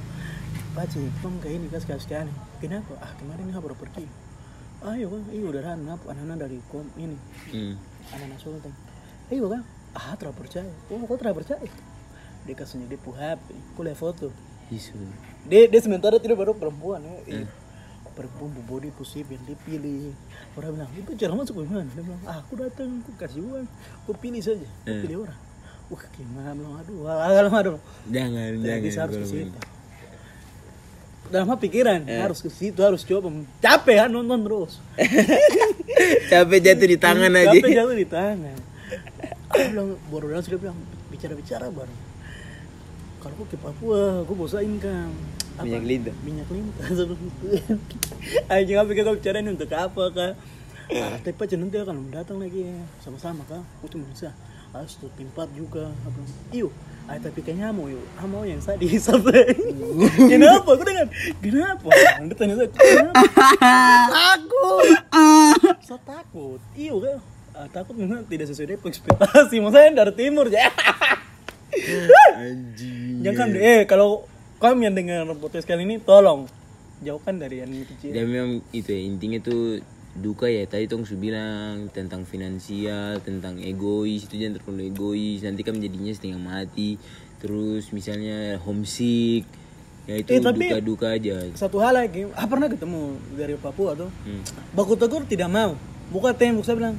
Paci, 0.77 1.01
kamu 1.25 1.37
kayak 1.41 1.55
ini 1.57 1.67
kas 1.73 1.83
kas 1.83 2.05
sekali. 2.05 2.29
Kenapa? 2.61 2.93
Ah 3.01 3.09
kemarin 3.17 3.49
ini 3.49 3.57
baru 3.57 3.73
pergi. 3.73 4.05
Ayo 4.85 5.09
kan, 5.09 5.21
iya 5.33 5.45
udah 5.49 5.61
ran, 5.65 5.79
ngapa 5.89 6.05
anak-anak 6.13 6.37
dari 6.37 6.61
kom 6.69 6.85
ini, 6.93 7.17
hmm. 7.49 7.73
anak-anak 8.13 8.37
Sultan. 8.37 8.69
Ayo 9.33 9.49
kan, 9.49 9.65
ah 9.97 10.13
terlalu 10.13 10.45
percaya. 10.45 10.69
Oh, 10.93 11.01
kok 11.01 11.17
terlalu 11.17 11.41
percaya? 11.41 11.65
Dia 12.45 12.53
kasihnya 12.53 12.85
dia 12.85 13.01
pu 13.01 13.09
HP, 13.09 13.57
kuliah 13.73 13.97
foto. 13.97 14.29
Isu. 14.69 14.93
Dia, 15.49 15.65
dia 15.65 15.81
sementara 15.81 16.21
tidak 16.21 16.37
baru 16.37 16.53
perempuan 16.53 17.01
ya. 17.01 17.41
Eh, 17.41 17.45
Perempuan 18.17 18.49
bu 18.49 18.61
body 18.65 18.89
positif 18.97 19.29
yang 19.29 19.45
dipilih. 19.45 20.09
Orang 20.57 20.73
bilang, 20.73 20.89
itu 20.97 21.11
cara 21.13 21.37
masuk 21.37 21.61
gimana? 21.61 21.85
Dia 21.93 22.01
bilang, 22.01 22.21
ah, 22.25 22.41
aku 22.41 22.57
datang, 22.57 22.89
aku 23.05 23.11
kasih 23.13 23.45
uang, 23.45 23.69
aku 24.01 24.11
pilih 24.17 24.41
saja, 24.41 24.65
aku 24.65 24.89
Eh. 24.89 25.01
pilih 25.05 25.17
orang. 25.21 25.39
Wah, 25.87 26.03
gimana? 26.17 26.49
Bilang, 26.51 26.75
aduh, 26.81 26.99
aduh, 27.05 27.53
aduh. 27.53 27.77
Jangan, 28.09 28.49
Jadi 28.57 28.65
jangan. 28.65 28.89
saya 28.89 29.03
harus 29.05 29.13
ke 29.13 29.21
kalau 29.21 29.29
situ. 29.29 29.53
main. 29.53 29.75
Dalam 31.27 31.47
pikiran, 31.61 31.99
Eh. 32.09 32.17
harus 32.17 32.39
ke 32.41 32.49
situ, 32.49 32.79
harus 32.81 33.01
coba. 33.05 33.29
Capek 33.61 33.95
kan 34.01 34.09
nonton 34.09 34.39
terus. 34.41 34.73
Capek 36.33 36.59
jatuh 36.63 36.87
di 36.89 36.97
tangan 36.97 37.31
aja. 37.37 37.53
Capek 37.53 37.69
jatuh 37.69 37.97
di 38.01 38.07
tangan. 38.09 38.57
Aku 39.53 39.63
bilang, 39.71 39.89
baru 40.09 40.25
sudah 40.41 40.57
bilang, 40.57 40.79
bicara-bicara 41.13 41.69
baru. 41.69 41.93
Kalau 43.21 43.33
aku 43.37 43.45
ke 43.45 43.57
Papua, 43.61 44.25
aku 44.25 44.33
bosan 44.33 44.81
kan. 44.81 45.13
Apa? 45.57 45.65
Minyak 45.65 45.85
lintah. 45.89 46.15
Minyak 46.21 46.49
lintah. 46.53 46.85
Anjing 48.53 48.77
apa 48.77 48.91
kita 48.93 49.09
bicara 49.17 49.41
ini 49.41 49.49
untuk 49.57 49.73
apa 49.73 50.03
kak? 50.13 50.33
Ah, 50.87 51.17
tapi 51.19 51.35
aja 51.35 51.55
nanti 51.57 51.75
akan 51.81 52.13
datang 52.13 52.37
lagi 52.37 52.61
sama-sama 53.01 53.41
kak. 53.49 53.65
Aku 53.81 53.89
cuma 53.89 54.05
bisa. 54.05 54.29
Harus 54.69 55.01
tuh 55.01 55.09
tempat 55.17 55.49
juga. 55.57 55.89
Aku 56.05 56.13
bilang, 56.13 56.37
Iyo, 56.53 56.67
ah, 57.09 57.17
tapi 57.17 57.41
kayaknya 57.41 57.73
mau 57.73 57.89
yuk, 57.89 58.05
ah, 58.21 58.29
mau 58.29 58.45
yang 58.45 58.61
sadis 58.61 59.01
sampai. 59.09 59.49
Kenapa? 60.31 60.69
Aku 60.77 60.83
dengar. 60.85 61.09
Kenapa? 61.41 61.89
Nanti 62.21 62.33
tanya 62.37 62.53
saya, 62.53 62.69
kenapa? 62.69 63.21
Takut. 64.13 64.85
Saya 65.89 65.99
takut. 66.05 66.61
Iyo 66.77 67.01
kak. 67.01 67.17
Ah, 67.57 67.67
takut 67.73 67.97
memang 67.97 68.21
tidak 68.29 68.45
sesuai 68.53 68.77
dengan 68.77 68.93
ekspektasi. 68.93 69.57
Maksudnya 69.57 70.05
dari 70.05 70.13
timur 70.13 70.45
ya. 70.53 70.69
Anjing. 72.37 73.25
Jangan 73.25 73.49
eh 73.57 73.89
kalau 73.89 74.36
kamu 74.57 74.79
yang 74.83 74.95
dengar 74.95 75.23
podcast 75.37 75.65
kali 75.65 75.85
ini 75.85 75.97
tolong 75.97 76.49
jauhkan 76.99 77.37
dari 77.37 77.61
yang 77.61 77.69
kecil. 77.85 78.09
Dan 78.09 78.25
memang 78.25 78.51
itu 78.71 78.89
ya 78.89 79.01
intinya 79.01 79.39
tuh 79.39 79.81
duka 80.17 80.49
ya 80.49 80.65
tadi 80.65 80.89
tong 80.89 81.05
su 81.05 81.13
bilang 81.13 81.93
tentang 81.93 82.25
finansial 82.25 83.21
tentang 83.21 83.61
egois 83.61 84.25
itu 84.25 84.33
jangan 84.33 84.57
terlalu 84.57 84.89
egois 84.89 85.45
nanti 85.45 85.61
kan 85.61 85.77
jadinya 85.77 86.09
setengah 86.09 86.41
mati 86.41 86.97
terus 87.37 87.93
misalnya 87.93 88.57
homesick 88.57 89.45
ya 90.09 90.17
itu 90.17 90.29
Eh, 90.33 90.41
tapi- 90.41 90.73
duka-duka 90.73 91.13
aja 91.13 91.45
Satu 91.53 91.77
hal 91.77 91.93
lagi, 91.93 92.25
ah 92.33 92.49
pernah 92.49 92.65
ketemu 92.65 93.13
dari 93.37 93.53
Papua 93.61 93.93
tuh. 93.93 94.09
Hmm. 94.25 94.41
Baku 94.73 94.97
tegur 94.97 95.21
tidak 95.21 95.53
mau. 95.53 95.77
Buka 96.09 96.31
tembok 96.33 96.63
saya 96.63 96.79
bilang, 96.79 96.95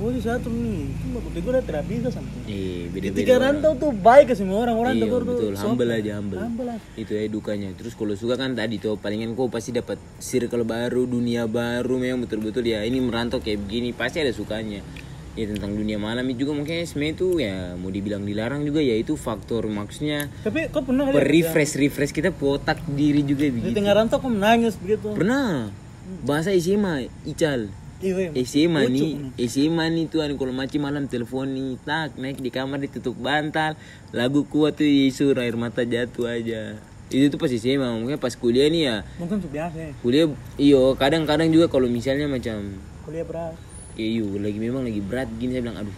Gue 0.00 0.16
satu 0.16 0.48
nih, 0.48 0.88
kan 0.90 1.08
baku 1.12 1.28
tegur 1.30 1.52
udah 1.52 1.60
tidak 1.62 1.84
bisa 1.84 2.08
sama. 2.08 2.24
eh 2.46 2.88
beda-beda 2.88 3.12
Ketika 3.12 3.32
orang. 3.34 3.44
rantau 3.52 3.72
tuh 3.76 3.92
baik 3.92 4.26
ke 4.26 4.34
semua 4.34 4.58
orang, 4.58 4.76
orang 4.78 4.92
iya, 4.96 5.02
tegur 5.04 5.20
tuh. 5.20 5.36
betul 5.36 5.52
humble 5.54 5.84
sopan. 5.84 6.00
aja 6.00 6.12
humble. 6.16 6.38
Humble 6.40 6.72
itu 6.96 7.12
ya 7.12 7.22
dukanya 7.26 7.68
terus 7.74 7.92
kalau 7.92 8.14
suka 8.14 8.34
kan 8.34 8.52
tadi 8.52 8.76
tuh 8.76 8.96
palingan 8.96 9.32
kau 9.32 9.46
pasti 9.46 9.70
dapat 9.70 10.00
circle 10.18 10.64
baru 10.64 11.04
dunia 11.04 11.44
baru 11.44 11.94
memang 11.94 12.24
betul-betul 12.24 12.64
ya 12.64 12.80
ini 12.80 12.96
merantau 12.98 13.38
kayak 13.38 13.60
begini 13.60 13.92
pasti 13.92 14.18
ada 14.18 14.32
sukanya 14.32 14.80
ya 15.30 15.44
tentang 15.46 15.72
dunia 15.72 15.94
malam 15.96 16.24
itu 16.26 16.42
juga 16.42 16.52
mungkin 16.54 16.80
sebenarnya 16.82 17.14
itu 17.14 17.28
ya 17.38 17.56
mau 17.74 17.88
dibilang 17.88 18.24
dilarang 18.24 18.60
juga 18.62 18.80
ya 18.80 18.96
itu 18.96 19.14
faktor 19.14 19.68
maksudnya 19.68 20.32
Tapi 20.40 20.68
kau 20.68 20.80
pernah 20.80 21.12
refresh 21.12 21.76
refresh 21.76 22.10
kita 22.10 22.32
potak 22.32 22.80
diri 22.88 23.20
juga 23.20 23.46
di 23.46 23.52
begitu 23.54 23.76
tengah 23.76 23.94
rantau 23.94 24.16
kau 24.16 24.26
menangis 24.26 24.74
begitu. 24.74 25.12
pernah 25.12 25.68
bahasa 26.24 26.50
SMA 26.52 27.04
Ical 27.22 27.68
Iya, 28.00 28.12
iya. 28.26 28.42
SMA 28.42 28.82
Lucu. 28.82 28.96
nih 28.96 29.12
SMA 29.44 29.84
nih 29.90 30.04
tuan 30.06 30.32
kalau 30.32 30.50
maci 30.50 30.76
malam 30.76 31.04
telepon 31.04 31.46
nih 31.46 31.76
tak 31.80 32.16
naik 32.16 32.40
di 32.40 32.48
kamar 32.48 32.80
ditutup 32.80 33.12
bantal 33.14 33.76
lagu 34.10 34.42
kuat 34.42 34.74
tuh 34.74 34.88
isu 34.88 35.36
air 35.36 35.52
mata 35.52 35.84
jatuh 35.84 36.26
aja 36.26 36.80
itu 37.06 37.26
tuh 37.26 37.36
pas 37.36 37.50
SMA 37.50 37.84
mungkin 37.92 38.16
pas 38.16 38.32
kuliah 38.32 38.66
nih 38.66 38.82
ya 38.82 38.96
Mungkin 39.16 39.36
tuh 39.38 39.50
biasa 39.50 39.76
ya. 39.76 39.90
kuliah 40.00 40.26
iyo 40.56 40.94
kadang-kadang 40.94 41.48
juga 41.48 41.68
kalau 41.68 41.86
misalnya 41.86 42.24
macam 42.24 42.80
Kuliah 43.02 43.22
berat. 43.22 43.52
iyo 43.94 44.32
lagi 44.36 44.56
memang 44.56 44.80
lagi 44.80 45.00
berat 45.00 45.28
gini 45.36 45.52
saya 45.52 45.62
bilang 45.62 45.78
aduh 45.78 45.96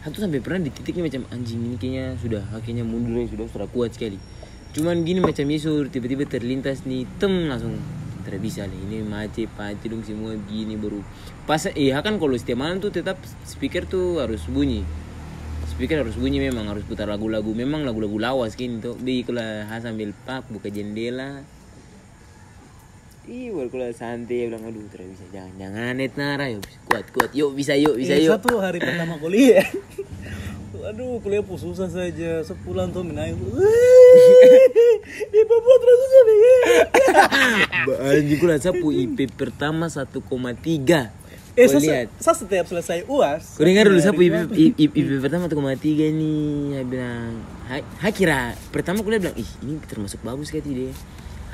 satu 0.00 0.20
sampai 0.20 0.38
pernah 0.38 0.60
di 0.60 0.70
titiknya 0.70 1.04
macam 1.04 1.22
anjing 1.28 1.60
ini 1.60 1.76
kayaknya 1.76 2.16
sudah 2.16 2.44
akhirnya 2.50 2.84
mundur 2.84 3.16
ya 3.16 3.26
sudah 3.26 3.44
sudah 3.46 3.68
kuat 3.68 3.92
sekali 3.92 4.16
cuman 4.72 5.02
gini 5.02 5.20
macam 5.20 5.44
isu 5.44 5.86
tiba-tiba 5.86 6.24
terlintas 6.24 6.82
nih 6.82 7.04
tem 7.16 7.30
langsung 7.46 7.76
tidak 8.24 8.40
bisa 8.40 8.64
nih 8.64 8.80
ini 8.88 8.96
mati 9.04 9.44
mati 9.46 9.86
dong 9.86 10.00
semua 10.00 10.32
begini 10.34 10.74
baru. 10.80 11.04
Pas 11.44 11.60
iya 11.76 12.00
kan 12.00 12.16
kalau 12.16 12.34
setiap 12.34 12.64
malam 12.64 12.80
tuh 12.80 12.88
tetap 12.90 13.20
speaker 13.44 13.84
tuh 13.84 14.24
harus 14.24 14.42
bunyi. 14.48 14.82
Speaker 15.70 16.00
harus 16.00 16.16
bunyi 16.16 16.40
memang 16.40 16.66
harus 16.72 16.82
putar 16.88 17.04
lagu-lagu. 17.04 17.52
Memang 17.52 17.84
lagu-lagu 17.84 18.16
lawas 18.16 18.56
gini 18.56 18.80
tuh. 18.80 18.96
Bi 18.96 19.20
kalau 19.22 19.42
ha 19.42 19.76
sambil 19.78 20.16
pak 20.24 20.48
buka 20.48 20.72
jendela. 20.72 21.44
Iya, 23.24 23.56
baru 23.56 23.68
kalau 23.72 23.88
santai 23.96 24.52
bilang 24.52 24.64
aduh 24.68 24.84
tidak 24.92 25.08
bisa. 25.16 25.24
Jangan 25.32 25.52
jangan 25.56 25.92
net 25.96 26.12
nara 26.20 26.46
yuk 26.52 26.60
kuat 26.84 27.08
kuat 27.08 27.30
yuk 27.32 27.56
bisa 27.56 27.72
yuk 27.72 27.96
bisa 27.96 28.20
Eh, 28.20 28.28
yuk. 28.28 28.36
Satu 28.36 28.60
hari 28.60 28.80
pertama 28.80 29.16
kuliah. 29.16 29.64
Aduh, 30.84 31.16
kuliah 31.24 31.40
pun 31.40 31.56
susah 31.56 31.88
saja. 31.88 32.44
Sepulang 32.44 32.92
tuh 32.92 33.00
menangis. 33.00 33.40
Di 35.32 35.40
Papua 35.44 35.76
terus. 35.78 36.00
Ba- 37.84 37.98
Anjing 38.10 38.38
ku 38.40 38.46
sapu 38.56 38.86
IP 38.90 39.28
pertama 39.30 39.86
1,3 39.86 41.12
Eh, 41.54 41.70
saya, 41.70 41.78
lihat. 41.78 42.06
saya 42.18 42.34
setiap 42.34 42.66
selesai 42.66 43.06
UAS. 43.06 43.54
Kau 43.54 43.62
dengar 43.62 43.86
dulu 43.86 44.02
saya 44.02 44.10
IP, 44.10 44.22
hari- 44.26 44.74
IP, 44.74 44.90
IP 44.90 45.22
pertama 45.22 45.46
1,3 45.46 46.10
nih. 46.10 46.74
Saya 46.74 46.84
bilang 46.84 47.30
ha, 47.70 47.74
ha 47.78 48.08
kira 48.10 48.58
Pertama 48.74 49.06
kuliah 49.06 49.22
bilang 49.22 49.38
Ih 49.38 49.46
ini 49.62 49.78
termasuk 49.86 50.18
bagus 50.26 50.50
dia. 50.50 50.90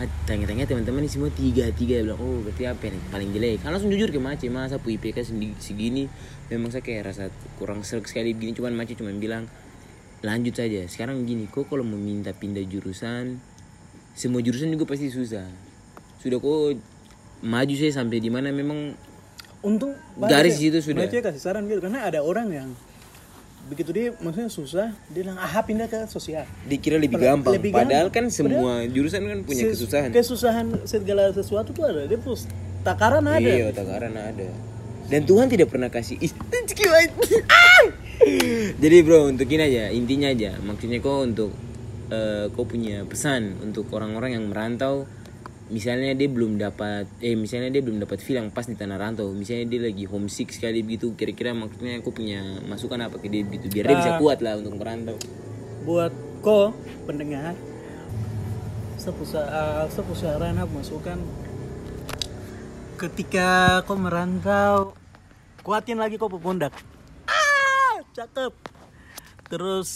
Ha 0.01 0.09
tanya-tanya 0.25 0.65
teman-teman 0.65 1.05
ini 1.05 1.13
semua 1.13 1.29
tiga 1.29 1.69
tiga. 1.77 2.01
Bilang 2.01 2.17
oh 2.17 2.41
berarti 2.41 2.65
apa 2.65 2.81
yang 2.89 2.97
paling 3.13 3.29
jelek. 3.37 3.61
Kan 3.61 3.77
langsung 3.77 3.93
jujur 3.93 4.09
ke 4.09 4.17
Mace 4.17 4.49
masa 4.49 4.81
IPK 4.81 5.21
segini? 5.61 6.09
Memang 6.49 6.73
saya 6.73 6.81
kayak 6.81 7.13
rasa 7.13 7.29
kurang 7.61 7.85
serak 7.85 8.09
sekali 8.09 8.33
begini. 8.33 8.57
Cuman 8.57 8.73
Mace 8.73 8.97
cuma 8.97 9.13
bilang 9.13 9.53
lanjut 10.21 10.53
saja 10.53 10.85
sekarang 10.85 11.25
gini 11.25 11.47
kok 11.47 11.65
kalau 11.65 11.81
mau 11.83 11.97
minta 11.97 12.31
pindah 12.31 12.61
jurusan 12.63 13.41
semua 14.13 14.41
jurusan 14.41 14.69
juga 14.69 14.85
pasti 14.87 15.09
susah 15.09 15.49
sudah 16.19 16.37
kok 16.37 16.77
maju 17.41 17.75
saya 17.75 17.93
sampai 17.95 18.19
di 18.19 18.29
mana 18.29 18.51
memang 18.51 18.93
untung 19.61 19.97
Garis 20.19 20.57
Baca- 20.57 20.67
itu 20.67 20.79
sudah. 20.83 21.05
Baca 21.05 21.17
kasih 21.23 21.41
saran 21.41 21.65
gitu 21.65 21.81
karena 21.81 22.05
ada 22.05 22.21
orang 22.21 22.49
yang 22.49 22.69
begitu 23.63 23.93
dia 23.93 24.13
maksudnya 24.17 24.49
susah 24.49 24.89
dia 25.07 25.21
bilang 25.23 25.37
ah 25.37 25.53
pindah 25.61 25.85
ke 25.85 26.05
sosial 26.07 26.49
dikira 26.65 26.97
lebih 26.97 27.17
gampang 27.17 27.55
lebih 27.55 27.71
padahal 27.71 28.09
gampang. 28.09 28.25
kan 28.25 28.35
semua 28.35 28.85
jurusan 28.85 29.21
kan 29.23 29.39
punya 29.41 29.63
Se- 29.63 29.73
kesusahan 29.75 30.09
kesusahan 30.11 30.67
segala 30.85 31.29
sesuatu 31.31 31.71
tuh 31.71 31.85
ada 31.85 32.05
dia 32.05 32.17
pus 32.17 32.49
takaran 32.81 33.21
ada 33.23 33.41
Iya, 33.41 33.69
takaran 33.71 34.13
ada. 34.13 34.49
Dan 35.07 35.27
Tuhan 35.27 35.51
tidak 35.51 35.69
pernah 35.69 35.91
kasih. 35.91 36.17
Ah! 37.51 37.85
Jadi 38.83 38.97
bro, 39.01 39.33
untuk 39.33 39.49
ini 39.49 39.63
aja, 39.65 39.85
intinya 39.89 40.29
aja. 40.29 40.57
Maksudnya 40.61 41.01
kau 41.01 41.25
untuk 41.25 41.53
eh, 42.13 42.53
kau 42.53 42.69
punya 42.69 43.05
pesan 43.09 43.61
untuk 43.65 43.89
orang-orang 43.97 44.37
yang 44.37 44.47
merantau. 44.49 45.09
Misalnya 45.71 46.19
dia 46.19 46.27
belum 46.27 46.59
dapat, 46.59 47.07
eh 47.23 47.39
misalnya 47.39 47.71
dia 47.71 47.79
belum 47.79 48.03
dapat 48.03 48.19
feel 48.19 48.43
yang 48.43 48.51
pas 48.51 48.67
di 48.67 48.75
tanah 48.75 48.99
rantau. 48.99 49.31
Misalnya 49.31 49.71
dia 49.71 49.81
lagi 49.87 50.03
homesick 50.03 50.51
sekali 50.51 50.83
begitu. 50.83 51.15
Kira-kira 51.15 51.55
maksudnya 51.55 52.03
aku 52.03 52.11
punya 52.11 52.43
masukan 52.67 52.99
apa 53.07 53.23
ke 53.23 53.31
dia 53.31 53.47
gitu, 53.47 53.71
biar 53.71 53.87
dia 53.87 53.97
bisa 54.03 54.13
kuat 54.19 54.43
lah 54.43 54.59
untuk 54.59 54.75
merantau. 54.75 55.17
buat 55.81 56.13
ko 56.45 56.77
pendengar 57.09 57.57
sepusa 59.01 59.41
sepusaran 59.89 60.61
aku 60.61 60.73
masukkan 60.85 61.17
ketika 63.01 63.81
kau 63.89 63.97
merantau 63.97 64.93
kuatin 65.65 65.97
lagi 65.97 66.21
kau 66.21 66.29
pundak 66.29 66.77
cakep. 68.21 68.53
Terus 69.49 69.89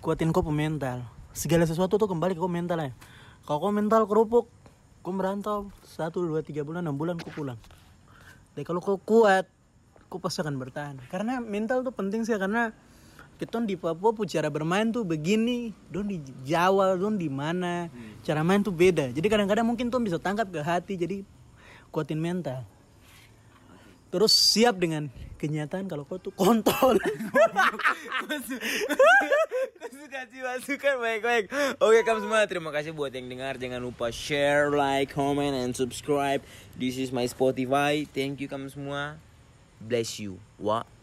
kuatin 0.00 0.32
kau 0.32 0.40
mental. 0.48 1.04
Segala 1.36 1.68
sesuatu 1.68 2.00
tuh 2.00 2.08
kembali 2.08 2.34
ke 2.34 2.40
kau 2.40 2.50
mental 2.50 2.80
ya 2.80 2.92
kalau 3.48 3.64
kau 3.64 3.72
mental 3.72 4.04
kerupuk 4.04 4.44
kau 5.00 5.12
merantau 5.16 5.72
satu 5.80 6.20
dua 6.20 6.44
tiga 6.44 6.68
bulan 6.68 6.84
enam 6.84 7.00
bulan 7.00 7.16
kau 7.16 7.32
pulang. 7.32 7.56
Dan 8.52 8.60
kalau 8.60 8.84
kau 8.84 9.00
kuat 9.00 9.48
kau 10.12 10.20
pasti 10.20 10.44
akan 10.44 10.60
bertahan. 10.60 11.00
Karena 11.08 11.40
mental 11.40 11.80
tuh 11.80 11.96
penting 11.96 12.28
sih 12.28 12.36
karena 12.36 12.76
kita 13.40 13.64
di 13.64 13.80
Papua 13.80 14.12
pu 14.12 14.28
cara 14.28 14.52
bermain 14.52 14.90
tuh 14.92 15.06
begini, 15.06 15.72
don 15.88 16.10
di 16.10 16.18
Jawa, 16.44 16.92
don 16.98 17.16
di 17.16 17.30
mana, 17.30 17.88
cara 18.26 18.44
main 18.44 18.60
tuh 18.60 18.74
beda. 18.74 19.14
Jadi 19.14 19.26
kadang-kadang 19.30 19.62
mungkin 19.62 19.88
tuh 19.88 20.02
bisa 20.02 20.18
tangkap 20.18 20.50
ke 20.50 20.58
hati, 20.58 20.98
jadi 20.98 21.22
kuatin 21.94 22.18
mental. 22.18 22.66
Terus 24.08 24.32
siap 24.32 24.80
dengan 24.80 25.12
kenyataan 25.36 25.86
kalau 25.86 26.08
kau 26.08 26.16
tuh 26.16 26.32
kontol. 26.32 26.96
kasih 30.18 30.42
masukan 30.42 30.94
baik-baik. 30.98 31.44
Oke 31.78 31.98
kamu 32.02 32.18
semua 32.26 32.42
terima 32.50 32.70
kasih 32.74 32.90
buat 32.90 33.14
yang 33.14 33.30
dengar. 33.30 33.54
Jangan 33.54 33.78
lupa 33.78 34.10
share, 34.10 34.74
like, 34.74 35.14
comment, 35.14 35.54
and 35.54 35.76
subscribe. 35.78 36.42
This 36.74 36.98
is 36.98 37.14
my 37.14 37.28
Spotify. 37.30 38.02
Thank 38.10 38.42
you 38.42 38.50
kamu 38.50 38.72
semua. 38.72 39.20
Bless 39.78 40.18
you. 40.18 40.42
Wah. 40.58 40.97